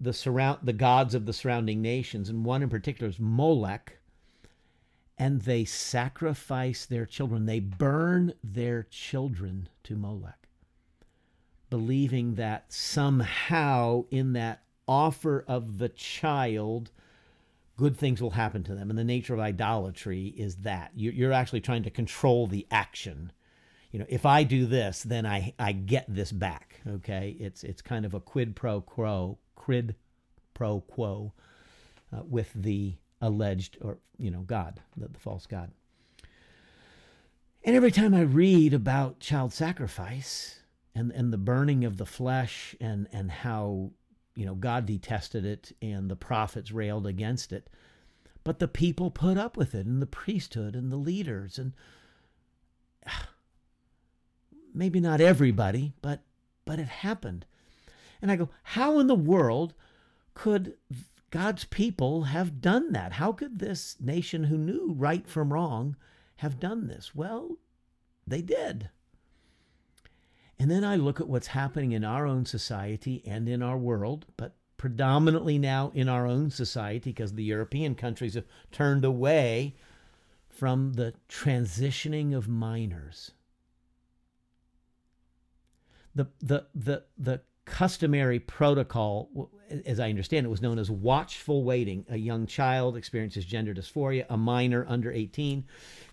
the 0.01 0.13
surround 0.13 0.59
the 0.63 0.73
gods 0.73 1.15
of 1.15 1.27
the 1.27 1.33
surrounding 1.33 1.81
nations, 1.81 2.29
and 2.29 2.45
one 2.45 2.63
in 2.63 2.69
particular 2.69 3.09
is 3.09 3.21
Molech, 3.21 3.99
and 5.17 5.43
they 5.43 5.65
sacrifice 5.65 6.85
their 6.85 7.07
children. 7.07 7.47
They 7.47 7.61
burn 7.61 8.35
their 8.43 8.83
children 8.83 9.69
to 9.85 9.97
Molech, 9.97 10.49
believing 11.71 12.35
that 12.35 12.73
somehow 12.73 14.05
in 14.11 14.33
that 14.33 14.65
offer 14.89 15.45
of 15.47 15.79
the 15.79 15.89
child, 15.89 16.91
good 17.77 17.97
things 17.97 18.23
will 18.23 18.31
happen 18.31 18.63
to 18.65 18.75
them. 18.75 18.91
And 18.91 18.99
the 18.99 19.05
nature 19.05 19.35
of 19.35 19.41
idolatry 19.41 20.27
is 20.37 20.57
that 20.57 20.93
you're 20.95 21.33
actually 21.33 21.61
trying 21.61 21.83
to 21.85 21.91
control 21.91 22.47
the 22.47 22.67
action 22.71 23.33
you 23.95 24.01
know, 24.01 24.07
if 24.09 24.27
I 24.27 24.43
do 24.43 24.67
this, 24.67 25.05
then 25.05 25.25
I, 25.25 25.55
I 25.57 25.71
get 25.71 26.05
this 26.09 26.33
back. 26.33 26.81
Okay, 26.85 27.37
it's 27.39 27.63
it's 27.63 27.81
kind 27.81 28.05
of 28.05 28.13
a 28.13 28.19
quid 28.19 28.57
pro 28.57 28.81
quo, 28.81 29.39
quid 29.55 29.95
pro 30.53 30.81
quo 30.81 31.33
uh, 32.13 32.25
with 32.29 32.51
the 32.57 32.95
alleged 33.21 33.79
or 33.81 33.99
you 34.19 34.33
know 34.33 34.41
God, 34.41 34.81
the, 34.97 35.07
the 35.07 35.21
false 35.21 35.47
God. 35.47 35.71
And 37.63 37.77
every 37.77 37.93
time 37.93 38.15
I 38.15 38.23
read 38.23 38.75
about 38.75 39.21
child 39.21 39.53
sacrifice 39.53 40.59
and 40.93 41.13
and 41.13 41.33
the 41.33 41.39
burning 41.39 41.85
of 41.85 41.97
the 41.97 42.05
flesh 42.05 42.75
and 42.81 43.07
and 43.13 43.31
how 43.31 43.93
you 44.35 44.45
know 44.47 44.55
God 44.55 44.87
detested 44.87 45.45
it 45.45 45.73
and 45.81 46.11
the 46.11 46.17
prophets 46.17 46.73
railed 46.73 47.07
against 47.07 47.53
it, 47.53 47.69
but 48.43 48.59
the 48.59 48.69
people 48.69 49.11
put 49.11 49.37
up 49.37 49.57
with 49.57 49.75
it 49.75 49.87
and 49.87 50.03
the 50.03 50.07
priesthood 50.07 50.75
and 50.75 50.91
the 50.91 50.97
leaders 50.97 51.59
and 51.59 51.73
maybe 54.75 55.01
not 55.01 55.21
everybody, 55.21 55.93
but 56.03 56.23
but 56.65 56.79
it 56.79 56.89
happened. 56.89 57.47
And 58.23 58.31
I 58.31 58.37
go, 58.37 58.49
how 58.63 58.99
in 58.99 59.07
the 59.07 59.15
world 59.15 59.75
could 60.33 60.75
God's 61.31 61.65
people 61.65 62.25
have 62.25 62.61
done 62.61 62.93
that? 62.93 63.15
How 63.15 63.33
could 63.33 63.59
this 63.59 63.97
nation 64.01 64.45
who 64.45 64.57
knew 64.57 64.95
right 64.97 65.27
from 65.27 65.53
wrong 65.53 65.97
have 66.37 66.61
done 66.61 66.87
this? 66.87 67.15
Well, 67.15 67.59
they 68.27 68.41
did. 68.41 68.89
And 70.65 70.71
then 70.71 70.83
I 70.83 70.97
look 70.97 71.21
at 71.21 71.29
what's 71.29 71.49
happening 71.49 71.93
in 71.93 72.05
our 72.05 72.27
own 72.27 72.47
society 72.47 73.23
and 73.27 73.51
in 73.51 73.63
our 73.63 73.77
world, 73.77 74.25
but 74.39 74.57
predominantly 74.79 75.59
now 75.59 75.93
in 75.95 76.09
our 76.09 76.27
own 76.27 76.51
society 76.51 77.13
because 77.13 77.35
the 77.35 77.45
European 77.45 77.95
countries 77.95 78.33
have 78.33 78.47
turned 78.73 79.05
away 79.05 79.75
from 80.49 80.95
the 80.95 81.13
transitioning 81.29 82.35
of 82.35 82.49
minors 82.49 83.33
the 86.15 86.29
the 86.41 86.65
the 86.75 87.05
the 87.19 87.43
customary 87.67 88.39
protocol, 88.39 89.29
as 89.87 90.01
I 90.01 90.09
understand 90.09 90.47
it, 90.47 90.51
was 90.51 90.63
known 90.63 90.79
as 90.79 90.91
watchful 90.91 91.65
waiting. 91.65 92.05
A 92.09 92.17
young 92.17 92.47
child 92.47 92.97
experiences 92.97 93.45
gender 93.45 93.75
dysphoria, 93.75 94.27
a 94.29 94.37
minor 94.37 94.85
under 94.89 95.11
18. 95.11 95.65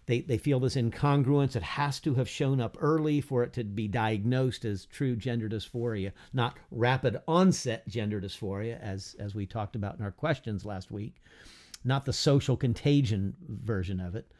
They, 0.05 0.21
they 0.21 0.37
feel 0.37 0.59
this 0.59 0.75
incongruence. 0.75 1.55
It 1.55 1.63
has 1.63 1.99
to 2.01 2.15
have 2.15 2.27
shown 2.27 2.59
up 2.59 2.77
early 2.79 3.21
for 3.21 3.43
it 3.43 3.53
to 3.53 3.63
be 3.63 3.87
diagnosed 3.87 4.65
as 4.65 4.85
true 4.85 5.15
gender 5.15 5.47
dysphoria, 5.47 6.11
not 6.33 6.57
rapid 6.71 7.21
onset 7.27 7.87
gender 7.87 8.19
dysphoria, 8.19 8.79
as, 8.79 9.15
as 9.19 9.35
we 9.35 9.45
talked 9.45 9.75
about 9.75 9.97
in 9.97 10.03
our 10.03 10.11
questions 10.11 10.65
last 10.65 10.91
week, 10.91 11.21
not 11.83 12.05
the 12.05 12.13
social 12.13 12.57
contagion 12.57 13.35
version 13.47 13.99
of 13.99 14.15
it 14.15 14.31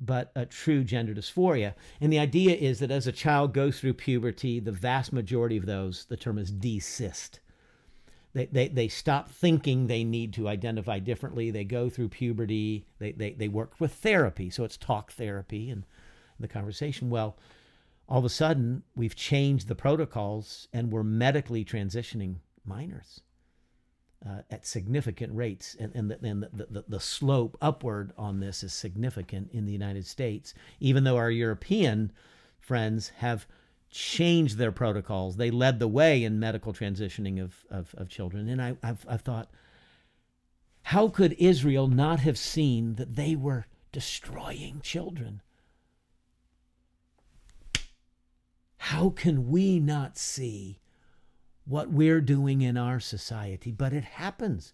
but 0.00 0.32
a 0.34 0.46
true 0.46 0.82
gender 0.82 1.14
dysphoria. 1.14 1.74
And 2.00 2.12
the 2.12 2.18
idea 2.18 2.56
is 2.56 2.78
that 2.78 2.90
as 2.90 3.06
a 3.06 3.12
child 3.12 3.52
goes 3.52 3.78
through 3.78 3.94
puberty, 3.94 4.58
the 4.58 4.72
vast 4.72 5.12
majority 5.12 5.56
of 5.56 5.66
those, 5.66 6.06
the 6.06 6.16
term 6.16 6.38
is 6.38 6.50
desist. 6.50 7.40
They, 8.32 8.46
they, 8.46 8.68
they 8.68 8.88
stop 8.88 9.30
thinking 9.30 9.86
they 9.86 10.04
need 10.04 10.32
to 10.34 10.48
identify 10.48 10.98
differently. 11.00 11.50
They 11.50 11.64
go 11.64 11.90
through 11.90 12.10
puberty. 12.10 12.86
They, 12.98 13.12
they, 13.12 13.32
they 13.32 13.48
work 13.48 13.80
with 13.80 13.92
therapy. 13.94 14.50
So 14.50 14.64
it's 14.64 14.76
talk 14.76 15.12
therapy 15.12 15.70
and 15.70 15.84
the 16.38 16.48
conversation. 16.48 17.10
Well, 17.10 17.36
all 18.08 18.18
of 18.18 18.24
a 18.24 18.28
sudden, 18.28 18.82
we've 18.94 19.16
changed 19.16 19.68
the 19.68 19.74
protocols 19.74 20.68
and 20.72 20.92
we're 20.92 21.02
medically 21.02 21.64
transitioning 21.64 22.36
minors 22.64 23.20
uh, 24.26 24.42
at 24.50 24.66
significant 24.66 25.34
rates, 25.34 25.76
and, 25.78 25.94
and, 25.94 26.10
the, 26.10 26.18
and 26.22 26.42
the, 26.42 26.66
the, 26.70 26.84
the, 26.86 27.00
slope 27.00 27.56
upward 27.62 28.12
on 28.18 28.40
this 28.40 28.62
is 28.62 28.72
significant 28.72 29.50
in 29.52 29.64
the 29.64 29.72
United 29.72 30.06
States, 30.06 30.52
even 30.78 31.04
though 31.04 31.16
our 31.16 31.30
European 31.30 32.12
friends 32.58 33.10
have 33.16 33.46
changed 33.90 34.56
their 34.56 34.72
protocols. 34.72 35.36
They 35.36 35.50
led 35.50 35.78
the 35.78 35.88
way 35.88 36.22
in 36.22 36.38
medical 36.38 36.72
transitioning 36.72 37.42
of, 37.42 37.64
of, 37.70 37.94
of 37.96 38.08
children. 38.08 38.48
And 38.48 38.62
I, 38.62 38.76
I've, 38.82 39.04
I've 39.08 39.22
thought, 39.22 39.50
how 40.82 41.08
could 41.08 41.34
Israel 41.38 41.88
not 41.88 42.20
have 42.20 42.38
seen 42.38 42.94
that 42.94 43.16
they 43.16 43.34
were 43.34 43.66
destroying 43.92 44.80
children? 44.82 45.42
How 48.78 49.10
can 49.10 49.48
we 49.48 49.78
not 49.78 50.16
see 50.16 50.80
what 51.70 51.90
we're 51.90 52.20
doing 52.20 52.62
in 52.62 52.76
our 52.76 52.98
society, 52.98 53.70
but 53.70 53.92
it 53.92 54.04
happens. 54.04 54.72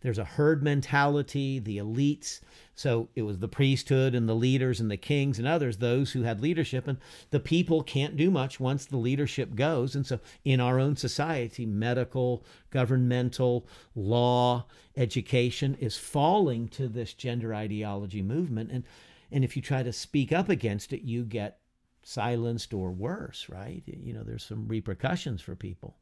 There's 0.00 0.18
a 0.18 0.24
herd 0.24 0.62
mentality, 0.62 1.58
the 1.58 1.78
elites. 1.78 2.40
So 2.74 3.08
it 3.16 3.22
was 3.22 3.38
the 3.38 3.48
priesthood 3.48 4.14
and 4.14 4.28
the 4.28 4.34
leaders 4.34 4.80
and 4.80 4.90
the 4.90 4.96
kings 4.96 5.38
and 5.38 5.48
others, 5.48 5.78
those 5.78 6.12
who 6.12 6.22
had 6.22 6.40
leadership. 6.40 6.86
And 6.86 6.98
the 7.30 7.40
people 7.40 7.82
can't 7.82 8.16
do 8.16 8.30
much 8.30 8.60
once 8.60 8.86
the 8.86 8.96
leadership 8.96 9.56
goes. 9.56 9.96
And 9.96 10.06
so 10.06 10.20
in 10.44 10.60
our 10.60 10.78
own 10.78 10.96
society, 10.96 11.66
medical, 11.66 12.44
governmental, 12.70 13.66
law, 13.96 14.66
education 14.96 15.76
is 15.80 15.96
falling 15.96 16.68
to 16.68 16.88
this 16.88 17.12
gender 17.12 17.52
ideology 17.52 18.22
movement. 18.22 18.70
And, 18.70 18.84
and 19.32 19.42
if 19.42 19.56
you 19.56 19.62
try 19.62 19.82
to 19.82 19.92
speak 19.92 20.32
up 20.32 20.48
against 20.48 20.92
it, 20.92 21.02
you 21.02 21.24
get 21.24 21.58
silenced 22.04 22.72
or 22.72 22.90
worse, 22.92 23.48
right? 23.48 23.82
You 23.86 24.12
know, 24.12 24.22
there's 24.22 24.44
some 24.44 24.68
repercussions 24.68 25.42
for 25.42 25.56
people. 25.56 25.96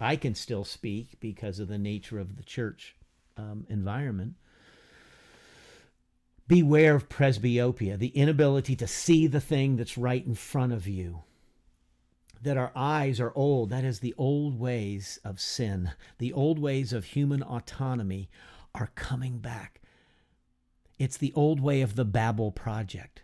I 0.00 0.16
can 0.16 0.34
still 0.34 0.64
speak 0.64 1.20
because 1.20 1.60
of 1.60 1.68
the 1.68 1.78
nature 1.78 2.18
of 2.18 2.36
the 2.36 2.42
church 2.42 2.96
um, 3.36 3.66
environment. 3.68 4.34
Beware 6.46 6.94
of 6.94 7.08
presbyopia, 7.08 7.98
the 7.98 8.08
inability 8.08 8.76
to 8.76 8.86
see 8.86 9.26
the 9.26 9.40
thing 9.40 9.76
that's 9.76 9.96
right 9.96 10.24
in 10.24 10.34
front 10.34 10.72
of 10.72 10.86
you. 10.86 11.22
That 12.42 12.58
our 12.58 12.72
eyes 12.76 13.18
are 13.20 13.32
old. 13.34 13.70
That 13.70 13.84
is 13.84 14.00
the 14.00 14.14
old 14.18 14.58
ways 14.58 15.18
of 15.24 15.40
sin. 15.40 15.92
The 16.18 16.32
old 16.32 16.58
ways 16.58 16.92
of 16.92 17.04
human 17.04 17.42
autonomy 17.42 18.28
are 18.74 18.90
coming 18.94 19.38
back. 19.38 19.80
It's 20.98 21.16
the 21.16 21.32
old 21.34 21.60
way 21.60 21.80
of 21.80 21.96
the 21.96 22.04
Babel 22.04 22.52
project. 22.52 23.22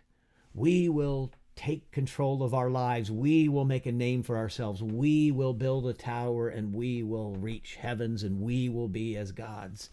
We 0.53 0.89
will 0.89 1.31
take 1.61 1.91
control 1.91 2.41
of 2.41 2.55
our 2.55 2.71
lives. 2.71 3.11
We 3.11 3.47
will 3.47 3.65
make 3.65 3.85
a 3.85 3.91
name 3.91 4.23
for 4.23 4.35
ourselves. 4.35 4.81
We 4.81 5.29
will 5.29 5.53
build 5.53 5.85
a 5.85 5.93
tower 5.93 6.49
and 6.49 6.73
we 6.73 7.03
will 7.03 7.35
reach 7.35 7.75
heavens 7.75 8.23
and 8.23 8.41
we 8.41 8.67
will 8.67 8.87
be 8.87 9.15
as 9.15 9.31
gods. 9.31 9.91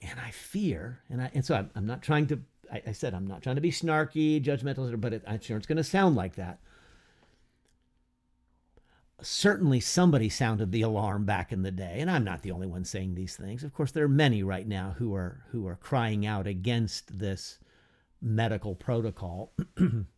And 0.00 0.20
I 0.20 0.30
fear, 0.30 1.00
and, 1.10 1.20
I, 1.20 1.30
and 1.34 1.44
so 1.44 1.56
I'm, 1.56 1.70
I'm 1.74 1.86
not 1.86 2.02
trying 2.02 2.28
to, 2.28 2.38
I, 2.72 2.82
I, 2.86 2.92
said, 2.92 3.12
I'm 3.12 3.26
not 3.26 3.42
trying 3.42 3.56
to 3.56 3.60
be 3.60 3.72
snarky, 3.72 4.40
judgmental, 4.40 5.00
but 5.00 5.14
it, 5.14 5.24
I'm 5.26 5.40
sure 5.40 5.56
it's 5.56 5.66
going 5.66 5.78
to 5.78 5.84
sound 5.84 6.14
like 6.14 6.36
that. 6.36 6.60
Certainly, 9.22 9.80
somebody 9.80 10.28
sounded 10.28 10.70
the 10.70 10.82
alarm 10.82 11.24
back 11.24 11.50
in 11.50 11.62
the 11.62 11.70
day, 11.70 11.96
and 11.98 12.10
I'm 12.10 12.22
not 12.22 12.42
the 12.42 12.50
only 12.52 12.66
one 12.66 12.84
saying 12.84 13.14
these 13.14 13.34
things. 13.34 13.64
Of 13.64 13.72
course, 13.72 13.90
there 13.90 14.04
are 14.04 14.08
many 14.08 14.42
right 14.42 14.68
now 14.68 14.94
who 14.98 15.14
are 15.14 15.40
who 15.52 15.66
are 15.66 15.76
crying 15.76 16.26
out 16.26 16.46
against 16.46 17.18
this 17.18 17.58
medical 18.20 18.74
protocol. 18.74 19.54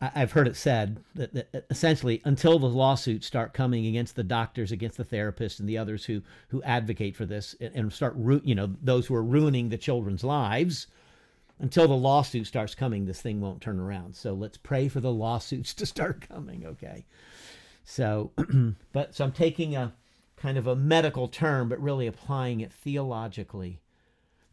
I've 0.00 0.32
heard 0.32 0.46
it 0.46 0.54
said 0.54 1.02
that, 1.16 1.34
that, 1.34 1.66
essentially 1.70 2.22
until 2.24 2.60
the 2.60 2.68
lawsuits 2.68 3.26
start 3.26 3.52
coming 3.52 3.86
against 3.86 4.14
the 4.14 4.22
doctors, 4.22 4.70
against 4.70 4.96
the 4.96 5.04
therapists, 5.04 5.58
and 5.58 5.68
the 5.68 5.78
others 5.78 6.04
who 6.04 6.22
who 6.48 6.62
advocate 6.62 7.16
for 7.16 7.26
this, 7.26 7.56
and, 7.60 7.74
and 7.74 7.92
start 7.92 8.16
you 8.44 8.54
know 8.54 8.72
those 8.80 9.06
who 9.06 9.14
are 9.16 9.24
ruining 9.24 9.68
the 9.68 9.78
children's 9.78 10.22
lives, 10.22 10.86
until 11.58 11.88
the 11.88 11.96
lawsuit 11.96 12.46
starts 12.46 12.76
coming, 12.76 13.06
this 13.06 13.20
thing 13.20 13.40
won't 13.40 13.60
turn 13.60 13.80
around. 13.80 14.14
So 14.14 14.34
let's 14.34 14.56
pray 14.56 14.86
for 14.86 15.00
the 15.00 15.12
lawsuits 15.12 15.74
to 15.74 15.86
start 15.86 16.20
coming. 16.28 16.64
Okay, 16.64 17.04
so 17.84 18.30
but 18.92 19.16
so 19.16 19.24
I'm 19.24 19.32
taking 19.32 19.74
a 19.74 19.94
kind 20.36 20.58
of 20.58 20.68
a 20.68 20.76
medical 20.76 21.26
term, 21.26 21.68
but 21.68 21.82
really 21.82 22.06
applying 22.06 22.60
it 22.60 22.72
theologically. 22.72 23.80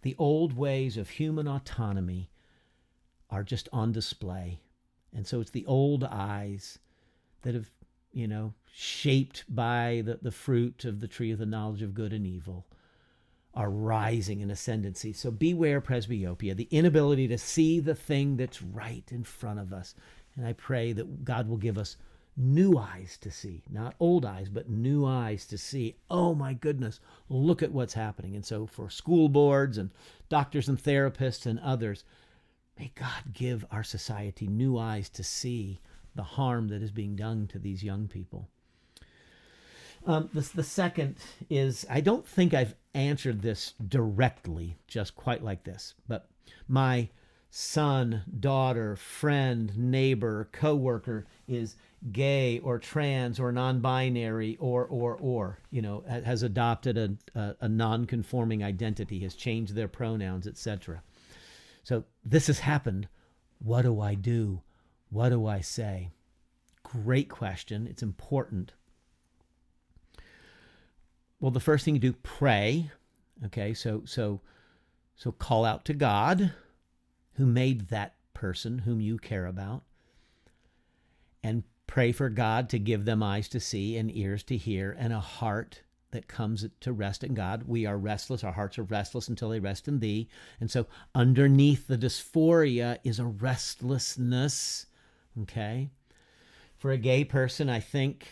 The 0.01 0.15
old 0.17 0.57
ways 0.57 0.97
of 0.97 1.09
human 1.09 1.47
autonomy 1.47 2.31
are 3.29 3.43
just 3.43 3.69
on 3.71 3.91
display 3.91 4.61
and 5.15 5.25
so 5.25 5.39
it's 5.39 5.51
the 5.51 5.65
old 5.65 6.03
eyes 6.03 6.77
that 7.41 7.55
have, 7.55 7.69
you 8.11 8.27
know, 8.27 8.53
shaped 8.71 9.43
by 9.47 10.03
the, 10.05 10.19
the 10.21 10.31
fruit 10.31 10.85
of 10.85 10.99
the 10.99 11.07
tree 11.07 11.31
of 11.31 11.39
the 11.39 11.45
knowledge 11.45 11.81
of 11.81 11.93
good 11.93 12.13
and 12.13 12.27
evil 12.27 12.65
are 13.53 13.69
rising 13.69 14.41
in 14.41 14.51
ascendancy. 14.51 15.13
So 15.13 15.31
beware 15.31 15.79
presbyopia, 15.79 16.55
the 16.55 16.67
inability 16.71 17.27
to 17.29 17.37
see 17.37 17.79
the 17.79 17.95
thing 17.95 18.35
that's 18.35 18.61
right 18.61 19.05
in 19.09 19.23
front 19.23 19.59
of 19.59 19.71
us. 19.71 19.95
And 20.35 20.45
I 20.45 20.53
pray 20.53 20.91
that 20.91 21.23
God 21.23 21.47
will 21.47 21.57
give 21.57 21.77
us 21.77 21.95
new 22.35 22.77
eyes 22.77 23.17
to 23.21 23.31
see, 23.31 23.63
not 23.71 23.95
old 23.97 24.25
eyes, 24.25 24.49
but 24.49 24.69
new 24.69 25.05
eyes 25.05 25.45
to 25.47 25.57
see. 25.57 25.95
Oh 26.09 26.35
my 26.35 26.53
goodness, 26.53 26.99
look 27.29 27.63
at 27.63 27.71
what's 27.71 27.93
happening. 27.93 28.35
And 28.35 28.45
so, 28.45 28.65
for 28.65 28.89
school 28.89 29.29
boards 29.29 29.77
and 29.77 29.91
doctors 30.27 30.67
and 30.67 30.77
therapists 30.77 31.45
and 31.45 31.59
others, 31.59 32.03
may 32.77 32.91
God 32.95 33.33
give 33.33 33.65
our 33.71 33.83
society 33.83 34.47
new 34.47 34.77
eyes 34.77 35.09
to 35.09 35.23
see 35.23 35.79
the 36.15 36.23
harm 36.23 36.67
that 36.69 36.81
is 36.81 36.91
being 36.91 37.15
done 37.15 37.47
to 37.47 37.59
these 37.59 37.83
young 37.83 38.07
people. 38.07 38.47
Um, 40.05 40.29
the, 40.33 40.41
the 40.41 40.63
second 40.63 41.15
is 41.49 41.85
I 41.89 42.01
don't 42.01 42.27
think 42.27 42.53
I've 42.53 42.75
answered 42.93 43.41
this 43.41 43.73
directly, 43.87 44.77
just 44.87 45.15
quite 45.15 45.43
like 45.43 45.63
this, 45.63 45.95
but 46.07 46.29
my 46.67 47.09
son, 47.49 48.21
daughter, 48.39 48.95
friend, 48.95 49.75
neighbor, 49.77 50.49
coworker 50.51 51.25
is 51.47 51.75
gay 52.11 52.59
or 52.59 52.77
trans 52.77 53.39
or 53.39 53.51
non-binary 53.51 54.57
or 54.59 54.85
or 54.85 55.15
or 55.15 55.57
you 55.71 55.81
know 55.81 56.03
has 56.07 56.43
adopted 56.43 56.97
a, 56.97 57.39
a, 57.39 57.55
a 57.61 57.69
non-conforming 57.69 58.63
identity, 58.63 59.19
has 59.21 59.33
changed 59.33 59.73
their 59.73 59.87
pronouns, 59.87 60.45
etc. 60.45 61.01
So 61.85 62.03
this 62.23 62.47
has 62.47 62.59
happened. 62.59 63.07
What 63.59 63.83
do 63.83 64.01
I 64.01 64.15
do? 64.15 64.63
What 65.11 65.29
do 65.29 65.45
I 65.45 65.61
say? 65.61 66.09
Great 66.81 67.29
question. 67.29 67.85
It's 67.87 68.01
important. 68.01 68.73
Well, 71.39 71.51
the 71.51 71.59
first 71.59 71.85
thing 71.85 71.93
you 71.93 71.99
do, 71.99 72.13
pray. 72.13 72.89
Okay, 73.45 73.75
so 73.75 74.01
so 74.03 74.41
so 75.15 75.31
call 75.31 75.63
out 75.63 75.85
to 75.85 75.93
God 75.93 76.53
who 77.35 77.45
made 77.45 77.89
that 77.89 78.15
person 78.33 78.79
whom 78.79 78.99
you 78.99 79.19
care 79.19 79.45
about 79.45 79.83
and 81.43 81.63
pray 81.85 82.11
for 82.11 82.29
God 82.29 82.67
to 82.69 82.79
give 82.79 83.05
them 83.05 83.21
eyes 83.21 83.47
to 83.49 83.59
see 83.59 83.95
and 83.95 84.09
ears 84.15 84.41
to 84.45 84.57
hear 84.57 84.95
and 84.97 85.13
a 85.13 85.19
heart 85.19 85.83
that 86.15 86.29
comes 86.29 86.65
to 86.79 86.93
rest 86.93 87.25
in 87.25 87.33
God. 87.33 87.63
We 87.67 87.85
are 87.85 87.97
restless. 87.97 88.43
Our 88.43 88.53
hearts 88.53 88.79
are 88.79 88.83
restless 88.83 89.27
until 89.27 89.49
they 89.49 89.59
rest 89.59 89.87
in 89.89 89.99
Thee. 89.99 90.29
And 90.61 90.71
so, 90.71 90.87
underneath 91.13 91.87
the 91.87 91.97
dysphoria 91.97 92.99
is 93.03 93.19
a 93.19 93.25
restlessness. 93.25 94.85
Okay. 95.41 95.89
For 96.77 96.91
a 96.91 96.97
gay 96.97 97.25
person, 97.25 97.69
I 97.69 97.81
think 97.81 98.27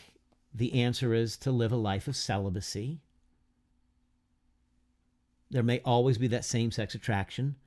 the 0.53 0.81
answer 0.81 1.13
is 1.13 1.35
to 1.37 1.51
live 1.51 1.73
a 1.73 1.77
life 1.77 2.07
of 2.07 2.15
celibacy. 2.15 3.01
There 5.51 5.61
may 5.61 5.81
always 5.83 6.17
be 6.17 6.27
that 6.27 6.45
same 6.45 6.71
sex 6.71 6.95
attraction. 6.95 7.57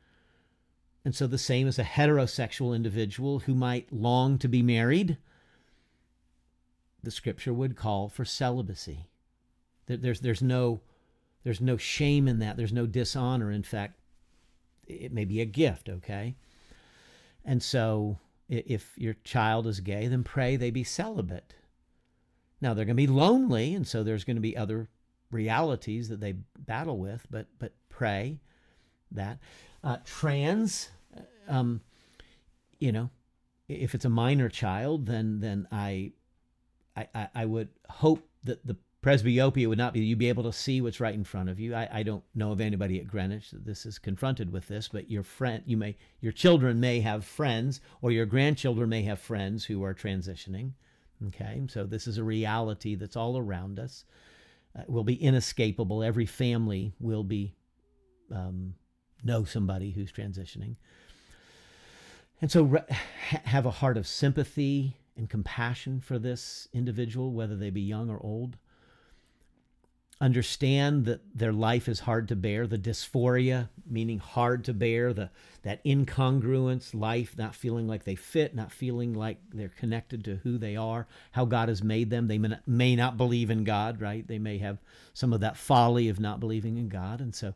And 1.05 1.15
so, 1.15 1.27
the 1.27 1.37
same 1.37 1.69
as 1.69 1.79
a 1.79 1.85
heterosexual 1.85 2.75
individual 2.75 3.41
who 3.41 3.55
might 3.55 3.93
long 3.93 4.39
to 4.39 4.49
be 4.49 4.63
married, 4.63 5.19
the 7.03 7.11
scripture 7.11 7.53
would 7.53 7.77
call 7.77 8.09
for 8.09 8.25
celibacy. 8.25 9.11
There's, 9.87 10.21
there's, 10.21 10.43
no, 10.43 10.81
there's 11.45 11.61
no 11.61 11.76
shame 11.76 12.28
in 12.28 12.38
that, 12.40 12.57
there's 12.57 12.73
no 12.73 12.87
dishonor. 12.87 13.50
In 13.50 13.62
fact, 13.62 13.99
it 14.87 15.12
may 15.12 15.25
be 15.25 15.40
a 15.40 15.47
gift, 15.47 15.88
okay? 15.88 16.35
And 17.45 17.62
so, 17.62 18.19
if 18.49 18.93
your 18.97 19.14
child 19.25 19.66
is 19.66 19.81
gay, 19.81 20.07
then 20.07 20.23
pray 20.23 20.57
they 20.57 20.71
be 20.71 20.85
celibate. 20.85 21.55
Now, 22.61 22.75
they're 22.75 22.85
going 22.85 22.97
to 22.97 23.02
be 23.02 23.07
lonely, 23.07 23.75
and 23.75 23.87
so 23.87 24.02
there's 24.02 24.25
going 24.25 24.37
to 24.37 24.40
be 24.40 24.57
other 24.57 24.88
realities 25.31 26.09
that 26.09 26.21
they 26.21 26.35
battle 26.59 26.99
with, 26.99 27.26
but, 27.31 27.47
but 27.59 27.73
pray 27.88 28.40
that. 29.11 29.38
Uh, 29.85 29.99
trans, 30.05 30.88
um, 31.49 31.81
you 32.78 32.93
know, 32.93 33.11
if 33.69 33.95
it's 33.95 34.05
a 34.05 34.11
minor 34.11 34.49
child, 34.49 35.07
then 35.07 35.40
then 35.40 35.66
I, 35.71 36.12
I, 36.97 37.28
I 37.35 37.45
would 37.45 37.69
hope 37.88 38.28
that 38.45 38.66
the 38.66 38.76
presbyopia 39.07 39.69
would 39.69 39.79
not 39.79 39.93
be 39.93 40.00
you'd 40.00 40.19
be 40.19 40.28
able 40.28 40.43
to 40.43 40.52
see 40.52 40.80
what's 40.80 40.99
right 40.99 41.15
in 41.15 41.23
front 41.23 41.49
of 41.49 41.61
you. 41.61 41.76
I, 41.76 41.89
I 41.93 42.02
don't 42.02 42.25
know 42.35 42.50
of 42.50 42.61
anybody 42.61 42.99
at 42.99 43.07
Greenwich 43.07 43.52
that 43.52 43.65
this 43.65 43.87
is 43.87 44.00
confronted 44.00 44.52
with 44.52 44.67
this, 44.67 44.89
but 44.89 45.09
your 45.09 45.23
friend, 45.23 45.63
you 45.65 45.76
may, 45.76 45.97
your 46.21 46.33
children 46.33 46.80
may 46.80 46.99
have 47.00 47.25
friends, 47.25 47.80
or 48.02 48.11
your 48.11 48.26
grandchildren 48.26 48.89
may 48.89 49.02
have 49.02 49.21
friends 49.21 49.65
who 49.65 49.85
are 49.85 49.95
transitioning. 49.95 50.73
Okay, 51.28 51.63
so 51.69 51.85
this 51.85 52.09
is 52.09 52.19
a 52.19 52.25
reality 52.25 52.97
that's 52.97 53.15
all 53.15 53.39
around 53.39 53.78
us. 53.78 54.04
Uh, 54.76 54.83
will 54.89 55.04
be 55.04 55.15
inescapable. 55.15 56.02
Every 56.02 56.26
family 56.26 56.93
will 56.99 57.23
be 57.23 57.54
um, 58.35 58.75
know 59.23 59.45
somebody 59.45 59.93
who's 59.93 60.11
transitioning. 60.11 60.75
And 62.43 62.50
so 62.50 62.65
re- 62.65 62.97
have 63.45 63.67
a 63.67 63.71
heart 63.71 63.97
of 63.97 64.09
sympathy 64.09 64.97
and 65.17 65.30
compassion 65.30 66.00
for 66.00 66.19
this 66.19 66.67
individual, 66.73 67.33
whether 67.33 67.57
they 67.57 67.71
be 67.71 67.80
young 67.83 68.11
or 68.11 68.19
old. 68.21 68.57
Understand 70.19 71.05
that 71.05 71.21
their 71.35 71.52
life 71.52 71.89
is 71.89 72.00
hard 72.00 72.29
to 72.29 72.37
bear, 72.37 72.67
the 72.67 72.79
dysphoria, 72.79 73.69
meaning 73.87 74.19
hard 74.19 74.65
to 74.65 74.73
bear, 74.73 75.13
the, 75.13 75.29
that 75.63 75.85
incongruence, 75.85 76.95
life 76.95 77.37
not 77.37 77.55
feeling 77.55 77.87
like 77.87 78.05
they 78.05 78.15
fit, 78.15 78.55
not 78.55 78.73
feeling 78.73 79.13
like 79.13 79.37
they're 79.52 79.69
connected 79.69 80.25
to 80.25 80.37
who 80.37 80.57
they 80.57 80.75
are, 80.75 81.07
how 81.33 81.45
God 81.45 81.69
has 81.69 81.83
made 81.83 82.09
them. 82.09 82.29
They 82.29 82.39
may 82.39 82.49
not, 82.49 82.67
may 82.67 82.97
not 82.97 83.19
believe 83.19 83.50
in 83.50 83.65
God, 83.65 84.00
right? 84.00 84.26
They 84.26 84.39
may 84.39 84.57
have 84.59 84.79
some 85.13 85.35
of 85.35 85.41
that 85.41 85.59
folly 85.59 86.09
of 86.09 86.19
not 86.19 86.41
believing 86.41 86.79
in 86.79 86.89
God. 86.89 87.21
And 87.21 87.35
so 87.35 87.52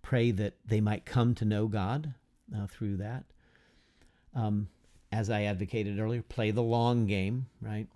pray 0.00 0.30
that 0.30 0.54
they 0.64 0.80
might 0.80 1.04
come 1.04 1.34
to 1.34 1.44
know 1.44 1.66
God 1.66 2.14
uh, 2.56 2.66
through 2.66 2.96
that. 2.96 3.24
Um, 4.34 4.68
as 5.12 5.28
I 5.28 5.42
advocated 5.42 5.98
earlier, 5.98 6.22
play 6.22 6.50
the 6.50 6.62
long 6.62 7.06
game, 7.06 7.46
right? 7.60 7.88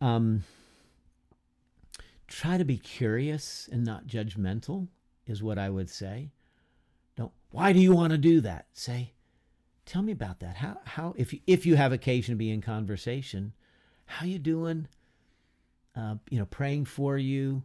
Um, 0.00 0.44
try 2.32 2.56
to 2.58 2.64
be 2.64 2.78
curious 2.78 3.68
and 3.70 3.84
not 3.84 4.06
judgmental, 4.06 4.88
is 5.26 5.42
what 5.42 5.58
I 5.58 5.70
would 5.70 5.90
say. 5.90 6.30
Don't, 7.16 7.32
why 7.50 7.72
do 7.72 7.80
you 7.80 7.92
want 7.92 8.12
to 8.12 8.18
do 8.18 8.40
that? 8.40 8.66
Say, 8.72 9.12
tell 9.84 10.02
me 10.02 10.12
about 10.12 10.40
that. 10.40 10.56
How, 10.56 10.78
how 10.84 11.14
if, 11.16 11.32
you, 11.32 11.40
if 11.46 11.66
you 11.66 11.76
have 11.76 11.92
occasion 11.92 12.32
to 12.32 12.38
be 12.38 12.50
in 12.50 12.62
conversation, 12.62 13.52
how 14.06 14.26
you 14.26 14.38
doing? 14.38 14.88
Uh, 15.94 16.16
you 16.30 16.38
know, 16.38 16.46
praying 16.46 16.86
for 16.86 17.18
you, 17.18 17.62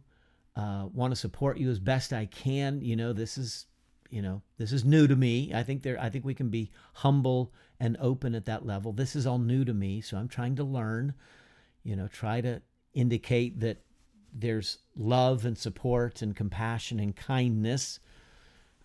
uh, 0.54 0.86
want 0.92 1.12
to 1.12 1.16
support 1.16 1.56
you 1.56 1.70
as 1.70 1.78
best 1.78 2.12
I 2.12 2.26
can. 2.26 2.82
You 2.82 2.94
know, 2.94 3.14
this 3.14 3.38
is, 3.38 3.66
you 4.10 4.20
know, 4.20 4.42
this 4.58 4.70
is 4.70 4.84
new 4.84 5.06
to 5.06 5.16
me. 5.16 5.50
I 5.54 5.62
think 5.62 5.82
there, 5.82 5.98
I 5.98 6.10
think 6.10 6.26
we 6.26 6.34
can 6.34 6.50
be 6.50 6.70
humble 6.92 7.54
and 7.80 7.96
open 8.00 8.34
at 8.34 8.44
that 8.44 8.66
level. 8.66 8.92
This 8.92 9.16
is 9.16 9.26
all 9.26 9.38
new 9.38 9.64
to 9.64 9.72
me, 9.72 10.02
so 10.02 10.18
I'm 10.18 10.28
trying 10.28 10.56
to 10.56 10.64
learn. 10.64 11.14
You 11.84 11.96
know, 11.96 12.06
try 12.08 12.42
to 12.42 12.60
indicate 12.92 13.60
that 13.60 13.78
there's 14.40 14.78
love 14.96 15.44
and 15.44 15.58
support 15.58 16.22
and 16.22 16.36
compassion 16.36 17.00
and 17.00 17.14
kindness 17.16 17.98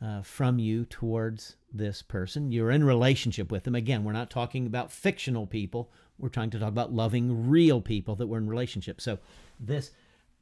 uh, 0.03 0.21
from 0.21 0.59
you 0.59 0.85
towards 0.85 1.55
this 1.71 2.01
person. 2.01 2.51
You're 2.51 2.71
in 2.71 2.83
relationship 2.83 3.51
with 3.51 3.63
them. 3.63 3.75
Again, 3.75 4.03
we're 4.03 4.13
not 4.13 4.29
talking 4.29 4.65
about 4.65 4.91
fictional 4.91 5.47
people. 5.47 5.91
We're 6.17 6.29
trying 6.29 6.49
to 6.51 6.59
talk 6.59 6.69
about 6.69 6.93
loving 6.93 7.49
real 7.49 7.81
people 7.81 8.15
that 8.15 8.27
we're 8.27 8.37
in 8.37 8.47
relationship. 8.47 8.99
So 8.99 9.19
this 9.59 9.91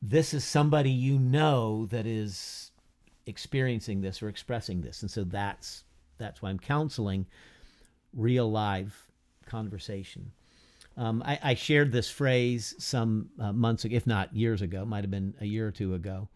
this 0.02 0.34
is 0.34 0.44
somebody 0.44 0.90
you 0.90 1.20
know 1.20 1.86
that 1.88 2.08
is 2.08 2.72
experiencing 3.28 4.02
this 4.02 4.24
or 4.24 4.30
expressing 4.30 4.82
this. 4.82 5.02
And 5.02 5.12
so 5.12 5.24
that's 5.24 5.84
that's 6.18 6.42
why 6.42 6.50
I'm 6.50 6.60
counseling 6.60 7.28
real 8.14 8.50
live 8.50 9.08
conversation. 9.46 10.32
Um, 10.98 11.24
I, 11.26 11.40
I, 11.42 11.54
shared 11.54 11.92
this 11.92 12.10
phrase 12.10 12.76
some 12.78 13.30
uh, 13.40 13.54
months 13.54 13.86
ago, 13.86 13.96
if 13.96 14.06
not 14.06 14.36
years 14.36 14.62
ago, 14.62 14.84
might 14.86 15.04
have 15.04 15.12
been 15.12 15.34
a 15.40 15.46
year 15.46 15.68
or 15.68 15.72
two 15.72 15.94
ago. 15.94 16.28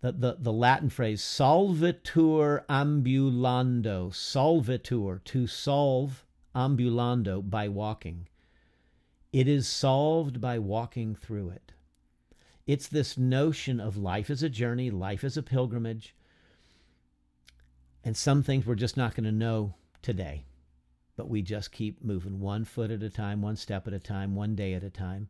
The, 0.00 0.12
the, 0.12 0.36
the 0.38 0.52
Latin 0.52 0.90
phrase 0.90 1.22
solvitur 1.22 2.64
ambulando, 2.66 4.12
solvitur, 4.12 5.24
to 5.24 5.46
solve 5.46 6.24
ambulando 6.54 7.48
by 7.48 7.68
walking. 7.68 8.28
It 9.32 9.48
is 9.48 9.66
solved 9.66 10.40
by 10.40 10.58
walking 10.58 11.14
through 11.14 11.50
it. 11.50 11.72
It's 12.66 12.86
this 12.86 13.16
notion 13.16 13.80
of 13.80 13.96
life 13.96 14.28
as 14.28 14.42
a 14.42 14.50
journey, 14.50 14.90
life 14.90 15.24
as 15.24 15.38
a 15.38 15.42
pilgrimage. 15.42 16.14
And 18.04 18.16
some 18.16 18.42
things 18.42 18.66
we're 18.66 18.74
just 18.74 18.96
not 18.96 19.14
going 19.14 19.24
to 19.24 19.32
know 19.32 19.74
today 20.02 20.44
but 21.18 21.28
we 21.28 21.42
just 21.42 21.72
keep 21.72 22.02
moving 22.02 22.38
one 22.38 22.64
foot 22.64 22.92
at 22.92 23.02
a 23.02 23.10
time, 23.10 23.42
one 23.42 23.56
step 23.56 23.88
at 23.88 23.92
a 23.92 23.98
time, 23.98 24.36
one 24.36 24.54
day 24.54 24.72
at 24.72 24.84
a 24.84 24.88
time. 24.88 25.28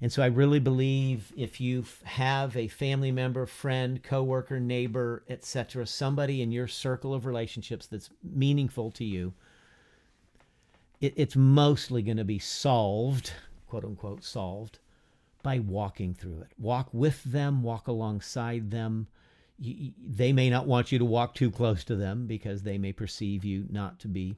And 0.00 0.12
so 0.12 0.20
I 0.20 0.26
really 0.26 0.58
believe 0.58 1.32
if 1.36 1.60
you 1.60 1.84
have 2.02 2.56
a 2.56 2.66
family 2.66 3.12
member, 3.12 3.46
friend, 3.46 4.02
coworker, 4.02 4.58
neighbor, 4.58 5.22
etc., 5.30 5.86
somebody 5.86 6.42
in 6.42 6.50
your 6.50 6.66
circle 6.66 7.14
of 7.14 7.24
relationships 7.24 7.86
that's 7.86 8.10
meaningful 8.20 8.90
to 8.90 9.04
you, 9.04 9.32
it, 11.00 11.14
it's 11.16 11.36
mostly 11.36 12.02
going 12.02 12.16
to 12.16 12.24
be 12.24 12.40
solved, 12.40 13.32
quote 13.68 13.84
unquote, 13.84 14.24
solved 14.24 14.80
by 15.44 15.60
walking 15.60 16.14
through 16.14 16.40
it. 16.40 16.50
Walk 16.58 16.88
with 16.92 17.22
them, 17.22 17.62
walk 17.62 17.86
alongside 17.86 18.72
them. 18.72 19.06
they 19.56 20.32
may 20.32 20.50
not 20.50 20.66
want 20.66 20.90
you 20.90 20.98
to 20.98 21.04
walk 21.04 21.36
too 21.36 21.52
close 21.52 21.84
to 21.84 21.94
them 21.94 22.26
because 22.26 22.64
they 22.64 22.76
may 22.76 22.92
perceive 22.92 23.44
you 23.44 23.66
not 23.70 24.00
to 24.00 24.08
be 24.08 24.36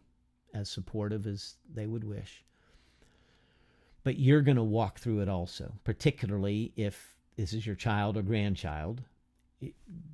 as 0.55 0.71
supportive 0.71 1.27
as 1.27 1.57
they 1.73 1.87
would 1.87 2.05
wish. 2.05 2.45
but 4.09 4.19
you're 4.19 4.41
going 4.41 4.57
to 4.57 4.63
walk 4.63 4.99
through 4.99 5.21
it 5.21 5.29
also, 5.29 5.71
particularly 5.85 6.73
if 6.77 7.15
this 7.37 7.53
is 7.53 7.67
your 7.67 7.75
child 7.77 8.17
or 8.17 8.23
grandchild. 8.23 9.03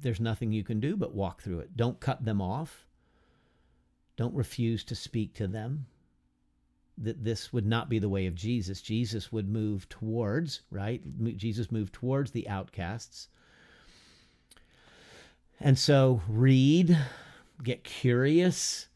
There's 0.01 0.19
nothing 0.19 0.51
you 0.51 0.65
can 0.65 0.81
do 0.81 0.97
but 0.97 1.15
walk 1.15 1.43
through 1.43 1.61
it. 1.61 1.77
Don't 1.77 2.01
cut 2.01 2.25
them 2.25 2.41
off. 2.43 2.87
Don't 4.17 4.35
refuse 4.35 4.83
to 4.83 4.97
speak 4.97 5.33
to 5.35 5.47
them. 5.47 5.87
That 6.99 7.23
this 7.23 7.53
would 7.53 7.67
not 7.67 7.89
be 7.89 8.01
the 8.01 8.09
way 8.09 8.27
of 8.27 8.35
Jesus. 8.35 8.83
Jesus 8.83 9.31
would 9.31 9.49
move 9.49 9.89
towards, 9.89 10.63
right? 10.73 11.01
Jesus 11.37 11.71
moved 11.71 11.93
towards 11.93 12.33
the 12.33 12.49
outcasts. 12.49 13.29
And 15.61 15.79
so 15.79 16.21
read, 16.29 16.99
get 17.63 17.85
curious, 17.85 18.89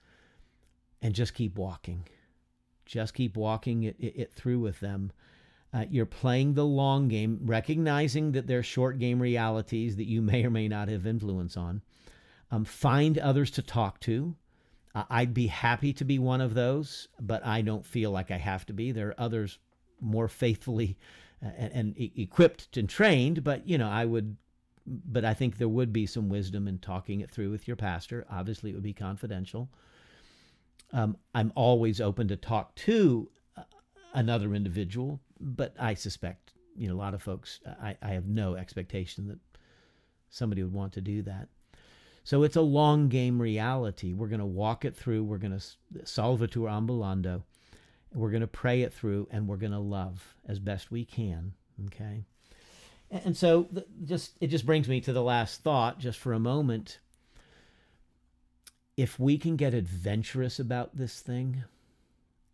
and 1.02 1.14
just 1.14 1.34
keep 1.34 1.56
walking. 1.56 2.06
Just 2.87 3.14
keep 3.14 3.37
walking 3.37 3.84
it, 3.84 3.96
it, 3.98 4.14
it 4.16 4.32
through 4.32 4.61
with 4.61 4.80
them. 4.80 5.12
Uh, 5.72 5.84
you're 5.90 6.06
playing 6.06 6.54
the 6.54 6.64
long 6.64 7.08
game, 7.08 7.40
recognizing 7.44 8.32
that 8.32 8.46
there 8.46 8.61
are 8.61 8.62
short 8.62 8.98
game 8.98 9.20
realities 9.20 9.96
that 9.96 10.06
you 10.06 10.22
may 10.22 10.44
or 10.44 10.50
may 10.50 10.68
not 10.68 10.88
have 10.88 11.06
influence 11.06 11.56
on. 11.56 11.82
Um, 12.50 12.64
find 12.64 13.18
others 13.18 13.50
to 13.52 13.62
talk 13.62 14.00
to. 14.00 14.34
Uh, 14.94 15.04
I'd 15.11 15.34
be 15.34 15.48
happy 15.48 15.92
to 15.94 16.04
be 16.04 16.18
one 16.18 16.40
of 16.40 16.54
those, 16.54 17.08
but 17.20 17.44
I 17.44 17.61
don't 17.61 17.84
feel 17.84 18.11
like 18.11 18.30
I 18.30 18.38
have 18.38 18.64
to 18.66 18.72
be. 18.72 18.90
There 18.90 19.08
are 19.08 19.20
others 19.20 19.58
more 20.00 20.28
faithfully 20.28 20.96
uh, 21.44 21.50
and, 21.56 21.72
and 21.72 21.98
e- 21.98 22.12
equipped 22.16 22.76
and 22.78 22.88
trained, 22.88 23.44
but 23.44 23.68
you 23.68 23.78
know, 23.78 23.88
I 23.88 24.04
would. 24.04 24.37
But 24.87 25.26
I 25.26 25.34
think 25.34 25.58
there 25.58 25.68
would 25.68 25.92
be 25.92 26.06
some 26.06 26.30
wisdom 26.30 26.66
in 26.66 26.78
talking 26.78 27.20
it 27.20 27.30
through 27.30 27.50
with 27.50 27.68
your 27.68 27.76
pastor. 27.76 28.26
Obviously, 28.30 28.70
it 28.70 28.74
would 28.74 28.82
be 28.82 28.94
confidential. 28.94 29.68
Um, 30.92 31.16
I'm 31.35 31.53
always 31.55 32.01
open 32.01 32.29
to 32.29 32.37
talk 32.37 32.74
to 32.77 33.29
uh, 33.57 33.62
another 34.14 34.55
individual, 34.55 35.20
but 35.38 35.74
I 35.79 35.94
suspect 35.94 36.53
you 36.77 36.88
know 36.88 36.94
a 36.94 36.96
lot 36.96 37.14
of 37.14 37.22
folks. 37.22 37.61
I, 37.83 37.96
I 38.03 38.11
have 38.11 38.27
no 38.27 38.55
expectation 38.55 39.29
that 39.29 39.38
somebody 40.31 40.62
would 40.62 40.72
want 40.72 40.92
to 40.94 41.01
do 41.01 41.22
that. 41.22 41.48
So 42.24 42.42
it's 42.42 42.57
a 42.57 42.62
long 42.62 43.09
game 43.09 43.40
reality. 43.40 44.12
We're 44.12 44.29
going 44.29 44.40
to 44.40 44.46
walk 44.46 44.85
it 44.85 44.94
through. 44.94 45.24
We're 45.24 45.38
going 45.38 45.59
to 45.59 45.64
solvitur 46.05 46.68
ambulando. 46.68 47.42
We're 48.12 48.31
going 48.31 48.42
to 48.42 48.46
pray 48.46 48.83
it 48.83 48.92
through, 48.92 49.29
and 49.31 49.46
we're 49.46 49.57
going 49.57 49.72
to 49.72 49.79
love 49.79 50.37
as 50.46 50.59
best 50.59 50.90
we 50.90 51.05
can. 51.05 51.53
Okay. 51.87 52.24
And 53.11 53.37
so, 53.37 53.68
just 54.05 54.37
it 54.40 54.48
just 54.48 54.66
brings 54.66 54.88
me 54.88 55.01
to 55.03 55.12
the 55.12 55.22
last 55.22 55.62
thought, 55.62 55.98
just 55.98 56.18
for 56.18 56.33
a 56.33 56.38
moment 56.38 56.98
if 58.98 59.16
we 59.16 59.38
can 59.38 59.54
get 59.54 59.74
adventurous 59.74 60.58
about 60.58 60.96
this 60.96 61.20
thing, 61.20 61.62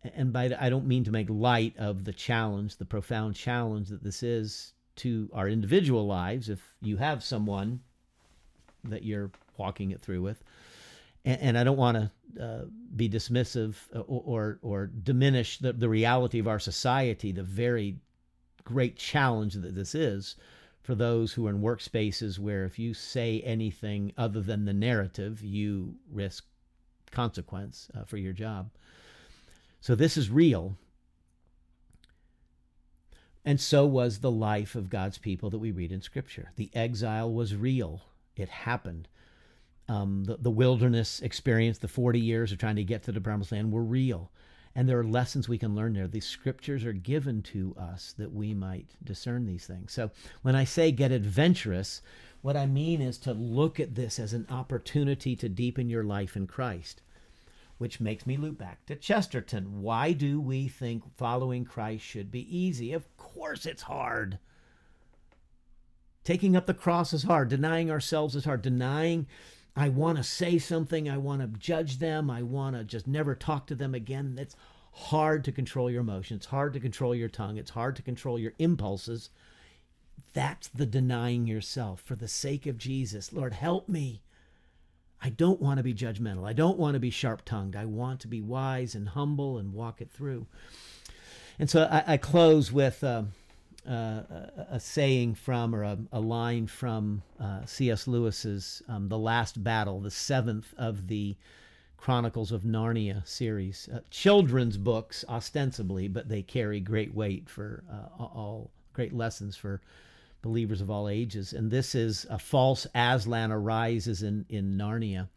and 0.03 0.31
by 0.31 0.55
I 0.59 0.69
don't 0.69 0.85
mean 0.85 1.03
to 1.05 1.11
make 1.11 1.27
light 1.27 1.75
of 1.79 2.05
the 2.05 2.13
challenge, 2.13 2.77
the 2.77 2.85
profound 2.85 3.35
challenge 3.35 3.89
that 3.89 4.03
this 4.03 4.21
is 4.21 4.73
to 4.97 5.27
our 5.33 5.49
individual 5.49 6.05
lives. 6.05 6.47
If 6.47 6.61
you 6.83 6.97
have 6.97 7.23
someone 7.23 7.79
that 8.83 9.03
you're 9.03 9.31
walking 9.57 9.89
it 9.89 10.03
through 10.03 10.21
with, 10.21 10.43
and, 11.25 11.41
and 11.41 11.57
I 11.57 11.63
don't 11.63 11.77
want 11.77 11.97
to 11.97 12.43
uh, 12.43 12.65
be 12.95 13.09
dismissive 13.09 13.73
or, 13.91 14.21
or, 14.25 14.59
or 14.61 14.85
diminish 14.85 15.57
the, 15.57 15.73
the 15.73 15.89
reality 15.89 16.37
of 16.37 16.47
our 16.47 16.59
society, 16.59 17.31
the 17.31 17.41
very 17.41 17.97
great 18.65 18.97
challenge 18.97 19.55
that 19.55 19.73
this 19.73 19.95
is 19.95 20.35
for 20.85 20.93
those 20.93 21.33
who 21.33 21.47
are 21.47 21.49
in 21.49 21.61
workspaces 21.61 22.37
where 22.37 22.63
if 22.63 22.77
you 22.77 22.93
say 22.93 23.41
anything 23.41 24.13
other 24.17 24.39
than 24.39 24.65
the 24.65 24.73
narrative, 24.73 25.43
you 25.43 25.95
risk 26.11 26.45
consequence 27.09 27.89
uh, 27.97 28.03
for 28.03 28.17
your 28.17 28.33
job. 28.33 28.69
So 29.81 29.95
this 29.95 30.15
is 30.15 30.29
real. 30.29 30.77
And 33.43 33.59
so 33.59 33.87
was 33.87 34.19
the 34.19 34.29
life 34.29 34.75
of 34.75 34.91
God's 34.91 35.17
people 35.17 35.49
that 35.49 35.57
we 35.57 35.71
read 35.71 35.91
in 35.91 36.01
Scripture. 36.01 36.51
The 36.55 36.69
exile 36.75 37.33
was 37.33 37.55
real, 37.55 38.03
it 38.35 38.49
happened. 38.49 39.07
Um, 39.87 40.25
the, 40.25 40.37
the 40.37 40.51
wilderness 40.51 41.19
experience, 41.19 41.79
the 41.79 41.87
40 41.87 42.19
years 42.19 42.51
of 42.51 42.57
trying 42.59 42.75
to 42.75 42.83
get 42.83 43.03
to 43.03 43.11
the 43.11 43.21
promised 43.21 43.51
land, 43.51 43.71
were 43.71 43.83
real. 43.83 44.31
And 44.75 44.89
there 44.89 44.99
are 44.99 45.05
lessons 45.05 45.47
we 45.47 45.57
can 45.57 45.73
learn 45.73 45.93
there. 45.93 46.07
These 46.07 46.27
scriptures 46.27 46.83
are 46.83 46.91
given 46.91 47.41
to 47.43 47.73
us 47.79 48.13
that 48.17 48.33
we 48.33 48.53
might 48.53 48.89
discern 49.03 49.45
these 49.45 49.65
things. 49.65 49.93
So 49.93 50.11
when 50.41 50.55
I 50.55 50.65
say 50.65 50.91
get 50.91 51.13
adventurous, 51.13 52.01
what 52.41 52.57
I 52.57 52.65
mean 52.65 53.01
is 53.01 53.17
to 53.19 53.33
look 53.33 53.79
at 53.79 53.95
this 53.95 54.19
as 54.19 54.33
an 54.33 54.45
opportunity 54.49 55.35
to 55.37 55.47
deepen 55.47 55.89
your 55.89 56.03
life 56.03 56.35
in 56.35 56.45
Christ, 56.45 57.01
which 57.77 58.01
makes 58.01 58.27
me 58.27 58.35
loop 58.35 58.57
back 58.57 58.85
to 58.87 58.95
Chesterton. 58.95 59.81
Why 59.81 60.11
do 60.11 60.41
we 60.41 60.67
think 60.67 61.03
following 61.15 61.63
Christ 61.63 62.03
should 62.03 62.29
be 62.29 62.57
easy? 62.57 62.91
Of 62.91 63.15
course 63.15 63.65
it's 63.65 63.83
hard. 63.83 64.39
Taking 66.25 66.55
up 66.55 66.65
the 66.65 66.73
cross 66.73 67.13
is 67.13 67.23
hard. 67.23 67.47
Denying 67.49 67.89
ourselves 67.89 68.35
is 68.35 68.45
hard. 68.45 68.61
Denying 68.61 69.27
I 69.75 69.89
want 69.89 70.17
to 70.17 70.23
say 70.23 70.57
something, 70.57 71.09
I 71.09 71.17
want 71.17 71.41
to 71.41 71.59
judge 71.59 71.99
them, 71.99 72.29
I 72.29 72.41
want 72.43 72.75
to 72.75 72.83
just 72.83 73.07
never 73.07 73.35
talk 73.35 73.67
to 73.67 73.75
them 73.75 73.93
again. 73.93 74.37
It's 74.39 74.55
hard 74.91 75.43
to 75.43 75.51
control 75.51 75.89
your 75.91 76.01
emotions, 76.01 76.39
it's 76.39 76.45
hard 76.47 76.73
to 76.73 76.79
control 76.79 77.13
your 77.13 77.27
tongue, 77.27 77.57
it's 77.57 77.71
hard 77.71 77.95
to 77.97 78.01
control 78.01 78.39
your 78.39 78.53
impulses. 78.57 79.29
That's 80.33 80.69
the 80.69 80.85
denying 80.85 81.47
yourself 81.47 82.01
for 82.01 82.15
the 82.15 82.27
sake 82.27 82.65
of 82.65 82.77
Jesus. 82.77 83.33
Lord, 83.33 83.53
help 83.53 83.89
me. 83.89 84.21
I 85.21 85.29
don't 85.29 85.61
want 85.61 85.77
to 85.77 85.83
be 85.83 85.93
judgmental. 85.93 86.47
I 86.47 86.53
don't 86.53 86.77
want 86.77 86.93
to 86.93 86.99
be 86.99 87.09
sharp 87.09 87.43
tongued. 87.45 87.75
I 87.75 87.85
want 87.85 88.19
to 88.21 88.27
be 88.27 88.41
wise 88.41 88.95
and 88.95 89.09
humble 89.09 89.57
and 89.57 89.73
walk 89.73 90.01
it 90.01 90.11
through. 90.11 90.45
And 91.57 91.69
so 91.69 91.87
I, 91.89 92.13
I 92.13 92.17
close 92.17 92.71
with. 92.71 93.03
Uh, 93.03 93.23
uh, 93.87 94.23
a, 94.69 94.79
saying 94.79 95.35
from 95.35 95.75
or 95.75 95.83
a, 95.83 95.97
a 96.11 96.19
line 96.19 96.67
from 96.67 97.21
uh, 97.39 97.65
C.S. 97.65 98.07
Lewis's 98.07 98.81
um, 98.87 99.09
The 99.09 99.17
Last 99.17 99.63
Battle, 99.63 99.99
the 99.99 100.11
seventh 100.11 100.73
of 100.77 101.07
the 101.07 101.35
Chronicles 101.97 102.51
of 102.51 102.63
Narnia 102.63 103.27
series. 103.27 103.89
Uh, 103.91 103.99
children's 104.09 104.77
books, 104.77 105.25
ostensibly, 105.27 106.07
but 106.07 106.29
they 106.29 106.41
carry 106.41 106.79
great 106.79 107.13
weight 107.13 107.49
for 107.49 107.83
uh, 107.91 108.23
all 108.23 108.71
great 108.93 109.13
lessons 109.13 109.55
for 109.55 109.81
believers 110.41 110.81
of 110.81 110.91
all 110.91 111.09
ages. 111.09 111.53
And 111.53 111.71
this 111.71 111.95
is 111.95 112.25
a 112.29 112.37
false 112.37 112.85
Aslan 112.93 113.51
arises 113.51 114.21
in, 114.21 114.45
in 114.49 114.77
Narnia. 114.77 115.27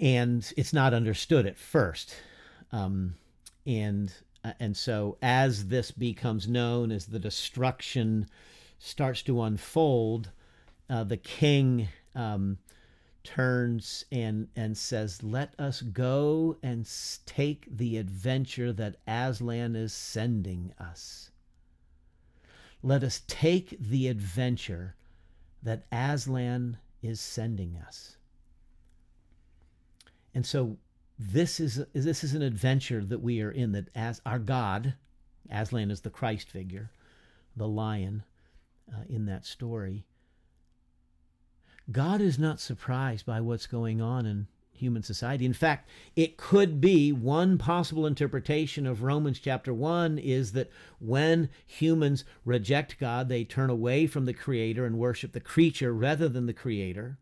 And 0.00 0.50
it's 0.56 0.72
not 0.72 0.94
understood 0.94 1.46
at 1.46 1.58
first. 1.58 2.14
Um, 2.70 3.14
and 3.66 4.12
and 4.58 4.76
so, 4.76 5.18
as 5.22 5.68
this 5.68 5.90
becomes 5.90 6.48
known, 6.48 6.90
as 6.90 7.06
the 7.06 7.18
destruction 7.18 8.26
starts 8.78 9.22
to 9.22 9.42
unfold, 9.42 10.30
uh, 10.90 11.04
the 11.04 11.16
king 11.16 11.88
um, 12.14 12.58
turns 13.22 14.04
and 14.10 14.48
and 14.56 14.76
says, 14.76 15.22
"Let 15.22 15.58
us 15.60 15.80
go 15.82 16.58
and 16.62 16.88
take 17.24 17.66
the 17.70 17.96
adventure 17.96 18.72
that 18.72 18.96
Aslan 19.06 19.76
is 19.76 19.92
sending 19.92 20.72
us. 20.78 21.30
Let 22.82 23.04
us 23.04 23.22
take 23.28 23.78
the 23.78 24.08
adventure 24.08 24.96
that 25.62 25.86
Aslan 25.92 26.78
is 27.00 27.20
sending 27.20 27.76
us." 27.76 28.16
And 30.34 30.44
so 30.44 30.78
this 31.18 31.60
is 31.60 31.84
this 31.92 32.24
is 32.24 32.34
an 32.34 32.42
adventure 32.42 33.04
that 33.04 33.20
we 33.22 33.40
are 33.40 33.50
in 33.50 33.72
that 33.72 33.88
as 33.94 34.20
our 34.24 34.38
God, 34.38 34.94
Aslan 35.50 35.90
is 35.90 36.00
the 36.00 36.10
Christ 36.10 36.48
figure, 36.48 36.90
the 37.56 37.68
lion 37.68 38.24
uh, 38.92 39.02
in 39.08 39.26
that 39.26 39.44
story. 39.44 40.04
God 41.90 42.20
is 42.20 42.38
not 42.38 42.60
surprised 42.60 43.26
by 43.26 43.40
what's 43.40 43.66
going 43.66 44.00
on 44.00 44.24
in 44.24 44.46
human 44.82 45.02
society. 45.02 45.44
In 45.44 45.52
fact, 45.52 45.88
it 46.16 46.36
could 46.36 46.80
be 46.80 47.12
one 47.12 47.56
possible 47.56 48.06
interpretation 48.06 48.86
of 48.86 49.02
Romans 49.02 49.38
chapter 49.38 49.72
1 49.72 50.18
is 50.18 50.52
that 50.52 50.70
when 50.98 51.48
humans 51.66 52.24
reject 52.44 52.98
God, 52.98 53.28
they 53.28 53.44
turn 53.44 53.70
away 53.70 54.06
from 54.06 54.24
the 54.24 54.34
Creator 54.34 54.84
and 54.84 54.98
worship 54.98 55.32
the 55.32 55.40
creature 55.40 55.92
rather 55.92 56.28
than 56.28 56.46
the 56.46 56.52
Creator. 56.52 57.18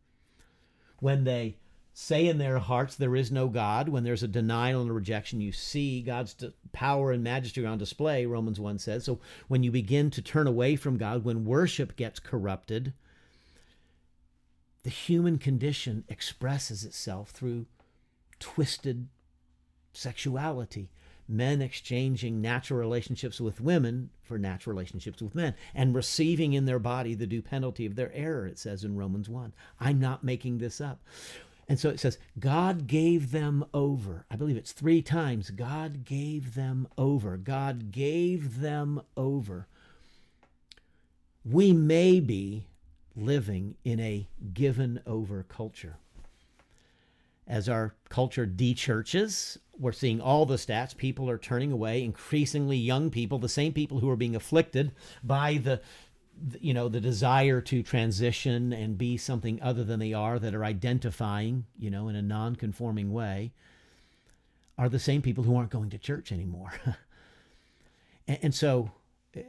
When 1.00 1.24
they 1.24 1.56
say 1.92 2.26
in 2.26 2.38
their 2.38 2.58
hearts 2.58 2.94
there 2.94 3.16
is 3.16 3.32
no 3.32 3.48
God, 3.48 3.88
when 3.88 4.04
there's 4.04 4.22
a 4.22 4.28
denial 4.28 4.80
and 4.80 4.90
a 4.90 4.94
rejection, 4.94 5.40
you 5.40 5.52
see 5.52 6.02
God's 6.02 6.34
power 6.72 7.12
and 7.12 7.22
majesty 7.22 7.64
on 7.66 7.78
display, 7.78 8.26
Romans 8.26 8.60
1 8.60 8.78
says. 8.78 9.04
So 9.04 9.20
when 9.48 9.62
you 9.62 9.70
begin 9.70 10.10
to 10.10 10.22
turn 10.22 10.46
away 10.46 10.76
from 10.76 10.96
God, 10.96 11.24
when 11.24 11.44
worship 11.44 11.96
gets 11.96 12.20
corrupted, 12.20 12.92
the 14.82 14.90
human 14.90 15.38
condition 15.38 16.04
expresses 16.08 16.84
itself 16.84 17.30
through 17.30 17.66
twisted 18.38 19.08
sexuality. 19.92 20.90
Men 21.28 21.62
exchanging 21.62 22.40
natural 22.40 22.80
relationships 22.80 23.40
with 23.40 23.60
women 23.60 24.10
for 24.22 24.36
natural 24.36 24.74
relationships 24.74 25.22
with 25.22 25.34
men 25.34 25.54
and 25.76 25.94
receiving 25.94 26.54
in 26.54 26.64
their 26.64 26.80
body 26.80 27.14
the 27.14 27.26
due 27.26 27.42
penalty 27.42 27.86
of 27.86 27.94
their 27.94 28.12
error, 28.12 28.46
it 28.46 28.58
says 28.58 28.82
in 28.82 28.96
Romans 28.96 29.28
1. 29.28 29.52
I'm 29.78 30.00
not 30.00 30.24
making 30.24 30.58
this 30.58 30.80
up. 30.80 31.00
And 31.70 31.78
so 31.78 31.88
it 31.88 32.00
says, 32.00 32.18
God 32.36 32.88
gave 32.88 33.30
them 33.30 33.64
over. 33.72 34.26
I 34.28 34.34
believe 34.34 34.56
it's 34.56 34.72
three 34.72 35.02
times. 35.02 35.50
God 35.50 36.04
gave 36.04 36.56
them 36.56 36.88
over. 36.98 37.36
God 37.36 37.92
gave 37.92 38.58
them 38.58 39.00
over. 39.16 39.68
We 41.44 41.72
may 41.72 42.18
be 42.18 42.66
living 43.14 43.76
in 43.84 44.00
a 44.00 44.26
given 44.52 45.00
over 45.06 45.44
culture. 45.44 45.98
As 47.46 47.68
our 47.68 47.94
culture 48.08 48.46
de-churches, 48.46 49.56
we're 49.78 49.92
seeing 49.92 50.20
all 50.20 50.46
the 50.46 50.56
stats. 50.56 50.96
People 50.96 51.30
are 51.30 51.38
turning 51.38 51.70
away, 51.70 52.02
increasingly 52.02 52.78
young 52.78 53.10
people, 53.10 53.38
the 53.38 53.48
same 53.48 53.72
people 53.72 54.00
who 54.00 54.10
are 54.10 54.16
being 54.16 54.34
afflicted 54.34 54.90
by 55.22 55.58
the 55.58 55.80
you 56.60 56.74
know 56.74 56.88
the 56.88 57.00
desire 57.00 57.60
to 57.60 57.82
transition 57.82 58.72
and 58.72 58.96
be 58.96 59.16
something 59.16 59.60
other 59.62 59.84
than 59.84 60.00
they 60.00 60.12
are 60.12 60.38
that 60.38 60.54
are 60.54 60.64
identifying 60.64 61.66
you 61.78 61.90
know 61.90 62.08
in 62.08 62.16
a 62.16 62.22
non-conforming 62.22 63.12
way 63.12 63.52
are 64.80 64.88
the 64.88 64.98
same 64.98 65.20
people 65.20 65.44
who 65.44 65.54
aren't 65.54 65.70
going 65.70 65.90
to 65.90 65.98
church 65.98 66.32
anymore. 66.32 66.72
And, 68.28 68.38
and, 68.42 68.54
so 68.54 68.92
uh, 69.36 69.40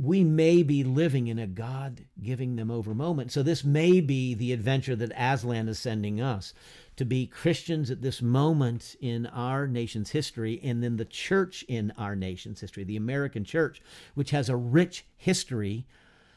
we 0.00 0.24
may 0.24 0.62
be 0.62 0.84
living 0.84 1.26
in 1.26 1.38
a 1.38 1.46
god 1.46 2.06
giving 2.22 2.56
them 2.56 2.70
over 2.70 2.94
moment. 2.94 3.30
So 3.30 3.42
this 3.42 3.62
may 3.62 4.00
be 4.00 4.32
the 4.32 4.52
adventure 4.52 4.96
that 4.96 5.12
aslan 5.14 5.68
is 5.68 5.78
sending 5.78 6.18
us 6.18 6.54
to 7.02 7.06
be 7.06 7.26
Christians 7.26 7.90
at 7.90 8.00
this 8.00 8.22
moment 8.22 8.94
in 9.00 9.26
our 9.26 9.66
nation's 9.66 10.10
history, 10.10 10.60
and 10.62 10.84
then 10.84 10.98
the 10.98 11.04
church 11.04 11.64
in 11.66 11.92
our 11.98 12.14
nation's 12.14 12.60
history, 12.60 12.84
the 12.84 12.96
American 12.96 13.42
church, 13.42 13.82
which 14.14 14.30
has 14.30 14.48
a 14.48 14.54
rich 14.54 15.04
history 15.16 15.84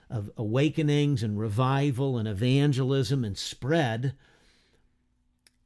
of 0.10 0.32
awakenings 0.38 1.22
and 1.22 1.38
revival 1.38 2.18
and 2.18 2.28
evangelism 2.28 3.24
and 3.24 3.38
spread. 3.38 4.16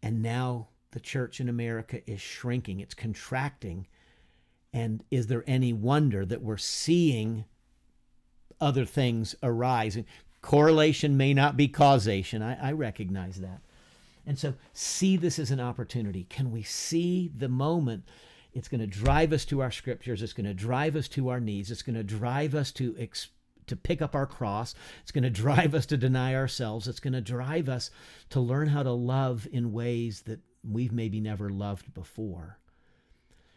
And 0.03 0.21
now 0.21 0.67
the 0.91 0.99
church 0.99 1.39
in 1.39 1.47
America 1.47 2.01
is 2.05 2.19
shrinking, 2.19 2.81
it's 2.81 2.93
contracting. 2.93 3.87
And 4.73 5.01
is 5.09 5.27
there 5.27 5.45
any 5.47 5.71
wonder 5.71 6.25
that 6.25 6.41
we're 6.41 6.57
seeing 6.57 7.45
other 8.59 8.83
things 8.83 9.33
arise? 9.41 9.97
Correlation 10.41 11.15
may 11.15 11.33
not 11.33 11.55
be 11.55 11.69
causation. 11.69 12.41
I, 12.41 12.69
I 12.69 12.71
recognize 12.73 13.37
that. 13.39 13.61
And 14.29 14.37
so 14.37 14.53
see 14.73 15.17
this 15.17 15.39
as 15.39 15.49
an 15.49 15.59
opportunity. 15.59 16.27
Can 16.29 16.51
we 16.51 16.61
see 16.61 17.31
the 17.35 17.49
moment? 17.49 18.03
It's 18.53 18.67
going 18.67 18.79
to 18.79 18.85
drive 18.85 19.33
us 19.33 19.43
to 19.45 19.59
our 19.61 19.71
scriptures. 19.71 20.21
It's 20.21 20.33
going 20.33 20.45
to 20.45 20.53
drive 20.53 20.95
us 20.95 21.07
to 21.09 21.29
our 21.29 21.39
needs. 21.39 21.71
It's 21.71 21.81
going 21.81 21.95
to 21.95 22.03
drive 22.03 22.53
us 22.53 22.71
to 22.73 22.95
ex- 22.99 23.29
to 23.65 23.75
pick 23.75 24.03
up 24.03 24.13
our 24.13 24.27
cross. 24.27 24.75
It's 25.01 25.11
going 25.11 25.23
to 25.23 25.31
drive 25.31 25.73
us 25.73 25.87
to 25.87 25.97
deny 25.97 26.35
ourselves. 26.35 26.87
It's 26.87 26.99
going 26.99 27.13
to 27.13 27.21
drive 27.21 27.67
us 27.67 27.89
to 28.29 28.39
learn 28.39 28.67
how 28.67 28.83
to 28.83 28.91
love 28.91 29.47
in 29.51 29.73
ways 29.73 30.21
that 30.27 30.41
we've 30.63 30.93
maybe 30.93 31.19
never 31.19 31.49
loved 31.49 31.91
before. 31.95 32.59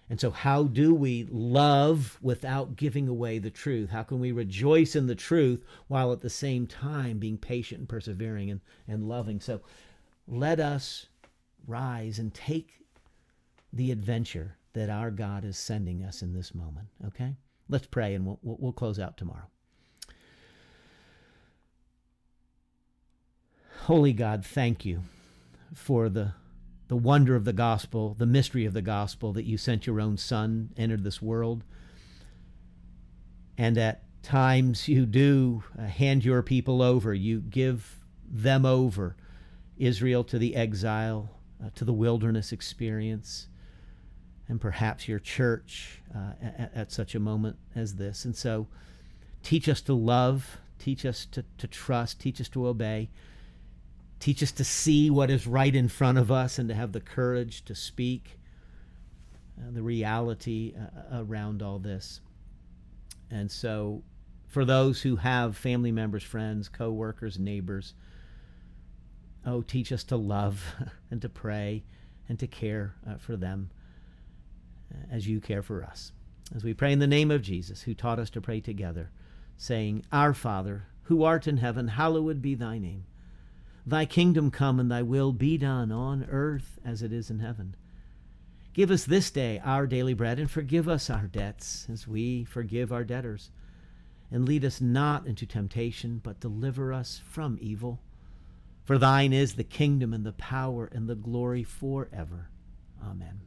And 0.08 0.18
so, 0.18 0.30
how 0.30 0.64
do 0.64 0.94
we 0.94 1.28
love 1.30 2.18
without 2.22 2.76
giving 2.76 3.08
away 3.08 3.38
the 3.38 3.50
truth? 3.50 3.90
How 3.90 4.04
can 4.04 4.20
we 4.20 4.32
rejoice 4.32 4.96
in 4.96 5.06
the 5.06 5.14
truth 5.14 5.62
while 5.88 6.12
at 6.12 6.22
the 6.22 6.30
same 6.30 6.66
time 6.66 7.18
being 7.18 7.36
patient 7.36 7.80
and 7.80 7.88
persevering 7.90 8.50
and, 8.50 8.60
and 8.88 9.06
loving? 9.06 9.38
So, 9.38 9.60
let 10.26 10.60
us 10.60 11.06
rise 11.66 12.18
and 12.18 12.32
take 12.32 12.80
the 13.72 13.90
adventure 13.90 14.56
that 14.74 14.90
our 14.90 15.10
God 15.10 15.44
is 15.44 15.56
sending 15.56 16.02
us 16.02 16.22
in 16.22 16.32
this 16.32 16.54
moment. 16.54 16.88
Okay? 17.06 17.36
Let's 17.68 17.86
pray 17.86 18.14
and 18.14 18.26
we'll, 18.26 18.38
we'll 18.42 18.72
close 18.72 18.98
out 18.98 19.16
tomorrow. 19.16 19.48
Holy 23.82 24.12
God, 24.12 24.44
thank 24.44 24.84
you 24.84 25.02
for 25.74 26.08
the, 26.08 26.34
the 26.88 26.96
wonder 26.96 27.34
of 27.34 27.44
the 27.44 27.52
gospel, 27.52 28.14
the 28.14 28.26
mystery 28.26 28.64
of 28.64 28.74
the 28.74 28.82
gospel 28.82 29.32
that 29.32 29.44
you 29.44 29.58
sent 29.58 29.86
your 29.86 30.00
own 30.00 30.16
Son, 30.16 30.70
entered 30.76 31.02
this 31.02 31.20
world. 31.20 31.64
And 33.58 33.76
at 33.76 34.04
times 34.22 34.86
you 34.86 35.04
do 35.04 35.64
uh, 35.76 35.86
hand 35.86 36.24
your 36.24 36.42
people 36.42 36.80
over, 36.80 37.12
you 37.12 37.40
give 37.40 37.98
them 38.24 38.64
over 38.64 39.16
Israel 39.82 40.22
to 40.24 40.38
the 40.38 40.54
exile, 40.54 41.30
uh, 41.62 41.70
to 41.74 41.84
the 41.84 41.92
wilderness 41.92 42.52
experience, 42.52 43.48
and 44.48 44.60
perhaps 44.60 45.08
your 45.08 45.18
church 45.18 46.00
uh, 46.14 46.32
at, 46.40 46.72
at, 46.74 46.92
such 46.92 47.14
a 47.14 47.20
moment 47.20 47.56
as 47.74 47.96
this. 47.96 48.24
And 48.24 48.36
so, 48.36 48.68
teach 49.42 49.68
us 49.68 49.80
to 49.82 49.94
love, 49.94 50.58
teach 50.78 51.04
us 51.04 51.26
to, 51.26 51.44
to 51.58 51.66
trust, 51.66 52.20
teach 52.20 52.40
us 52.40 52.48
to 52.50 52.66
obey, 52.66 53.10
teach 54.20 54.42
us 54.42 54.52
to 54.52 54.64
see 54.64 55.10
what 55.10 55.30
is 55.30 55.46
right 55.46 55.74
in 55.74 55.88
front 55.88 56.18
of 56.18 56.30
us 56.30 56.58
and 56.58 56.68
to 56.68 56.74
have 56.74 56.92
the 56.92 57.00
courage 57.00 57.64
to 57.64 57.74
speak 57.74 58.38
uh, 59.58 59.70
the 59.72 59.82
reality 59.82 60.74
uh, 60.76 61.22
around 61.22 61.62
all 61.62 61.78
this. 61.78 62.20
And 63.30 63.50
so, 63.50 64.02
for 64.46 64.64
those 64.64 65.02
who 65.02 65.16
have 65.16 65.56
family 65.56 65.90
members, 65.90 66.22
friends, 66.22 66.68
co 66.68 66.90
workers, 66.90 67.38
neighbors, 67.38 67.94
Oh, 69.44 69.62
teach 69.62 69.92
us 69.92 70.04
to 70.04 70.16
love 70.16 70.64
and 71.10 71.20
to 71.22 71.28
pray 71.28 71.84
and 72.28 72.38
to 72.38 72.46
care 72.46 72.94
uh, 73.08 73.16
for 73.16 73.36
them 73.36 73.70
uh, 74.92 74.98
as 75.10 75.26
you 75.26 75.40
care 75.40 75.62
for 75.62 75.82
us. 75.82 76.12
As 76.54 76.64
we 76.64 76.74
pray 76.74 76.92
in 76.92 76.98
the 76.98 77.06
name 77.06 77.30
of 77.30 77.42
Jesus, 77.42 77.82
who 77.82 77.94
taught 77.94 78.18
us 78.18 78.30
to 78.30 78.40
pray 78.40 78.60
together, 78.60 79.10
saying, 79.56 80.04
Our 80.12 80.34
Father, 80.34 80.86
who 81.04 81.24
art 81.24 81.46
in 81.46 81.56
heaven, 81.56 81.88
hallowed 81.88 82.42
be 82.42 82.54
thy 82.54 82.78
name. 82.78 83.04
Thy 83.84 84.04
kingdom 84.04 84.50
come 84.50 84.78
and 84.78 84.90
thy 84.90 85.02
will 85.02 85.32
be 85.32 85.58
done 85.58 85.90
on 85.90 86.26
earth 86.30 86.78
as 86.84 87.02
it 87.02 87.12
is 87.12 87.30
in 87.30 87.40
heaven. 87.40 87.74
Give 88.72 88.90
us 88.90 89.04
this 89.04 89.30
day 89.30 89.60
our 89.64 89.86
daily 89.86 90.14
bread 90.14 90.38
and 90.38 90.50
forgive 90.50 90.88
us 90.88 91.10
our 91.10 91.26
debts 91.26 91.86
as 91.92 92.06
we 92.06 92.44
forgive 92.44 92.92
our 92.92 93.04
debtors. 93.04 93.50
And 94.30 94.46
lead 94.46 94.64
us 94.64 94.80
not 94.80 95.26
into 95.26 95.44
temptation, 95.44 96.20
but 96.22 96.40
deliver 96.40 96.92
us 96.92 97.20
from 97.24 97.58
evil. 97.60 98.00
For 98.84 98.98
thine 98.98 99.32
is 99.32 99.54
the 99.54 99.64
kingdom 99.64 100.12
and 100.12 100.24
the 100.24 100.32
power 100.32 100.86
and 100.92 101.08
the 101.08 101.14
glory 101.14 101.62
forever. 101.62 102.48
Amen. 103.02 103.40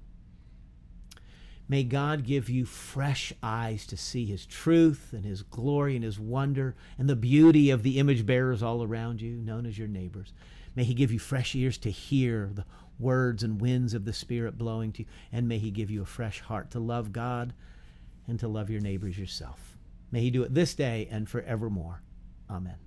May 1.67 1.83
God 1.83 2.23
give 2.23 2.49
you 2.49 2.65
fresh 2.65 3.33
eyes 3.41 3.87
to 3.87 3.97
see 3.97 4.25
his 4.25 4.45
truth 4.45 5.09
and 5.11 5.25
his 5.25 5.41
glory 5.41 5.95
and 5.95 6.05
his 6.05 6.19
wonder 6.19 6.75
and 6.97 7.09
the 7.09 7.15
beauty 7.15 7.71
of 7.71 7.81
the 7.81 7.97
image 7.97 8.25
bearers 8.25 8.61
all 8.61 8.83
around 8.83 9.19
you, 9.19 9.37
known 9.37 9.65
as 9.65 9.77
your 9.77 9.87
neighbors. 9.87 10.31
May 10.75 10.83
he 10.83 10.93
give 10.93 11.11
you 11.11 11.19
fresh 11.19 11.55
ears 11.55 11.77
to 11.79 11.89
hear 11.89 12.51
the 12.53 12.65
words 12.99 13.43
and 13.43 13.59
winds 13.59 13.93
of 13.93 14.05
the 14.05 14.13
Spirit 14.13 14.57
blowing 14.57 14.91
to 14.93 15.03
you. 15.03 15.05
And 15.31 15.47
may 15.47 15.57
he 15.57 15.71
give 15.71 15.89
you 15.89 16.01
a 16.03 16.05
fresh 16.05 16.41
heart 16.41 16.69
to 16.71 16.79
love 16.79 17.11
God 17.11 17.53
and 18.27 18.39
to 18.39 18.47
love 18.47 18.69
your 18.69 18.81
neighbors 18.81 19.17
yourself. 19.17 19.77
May 20.11 20.21
he 20.21 20.31
do 20.31 20.43
it 20.43 20.53
this 20.53 20.75
day 20.75 21.07
and 21.09 21.27
forevermore. 21.27 22.01
Amen. 22.49 22.84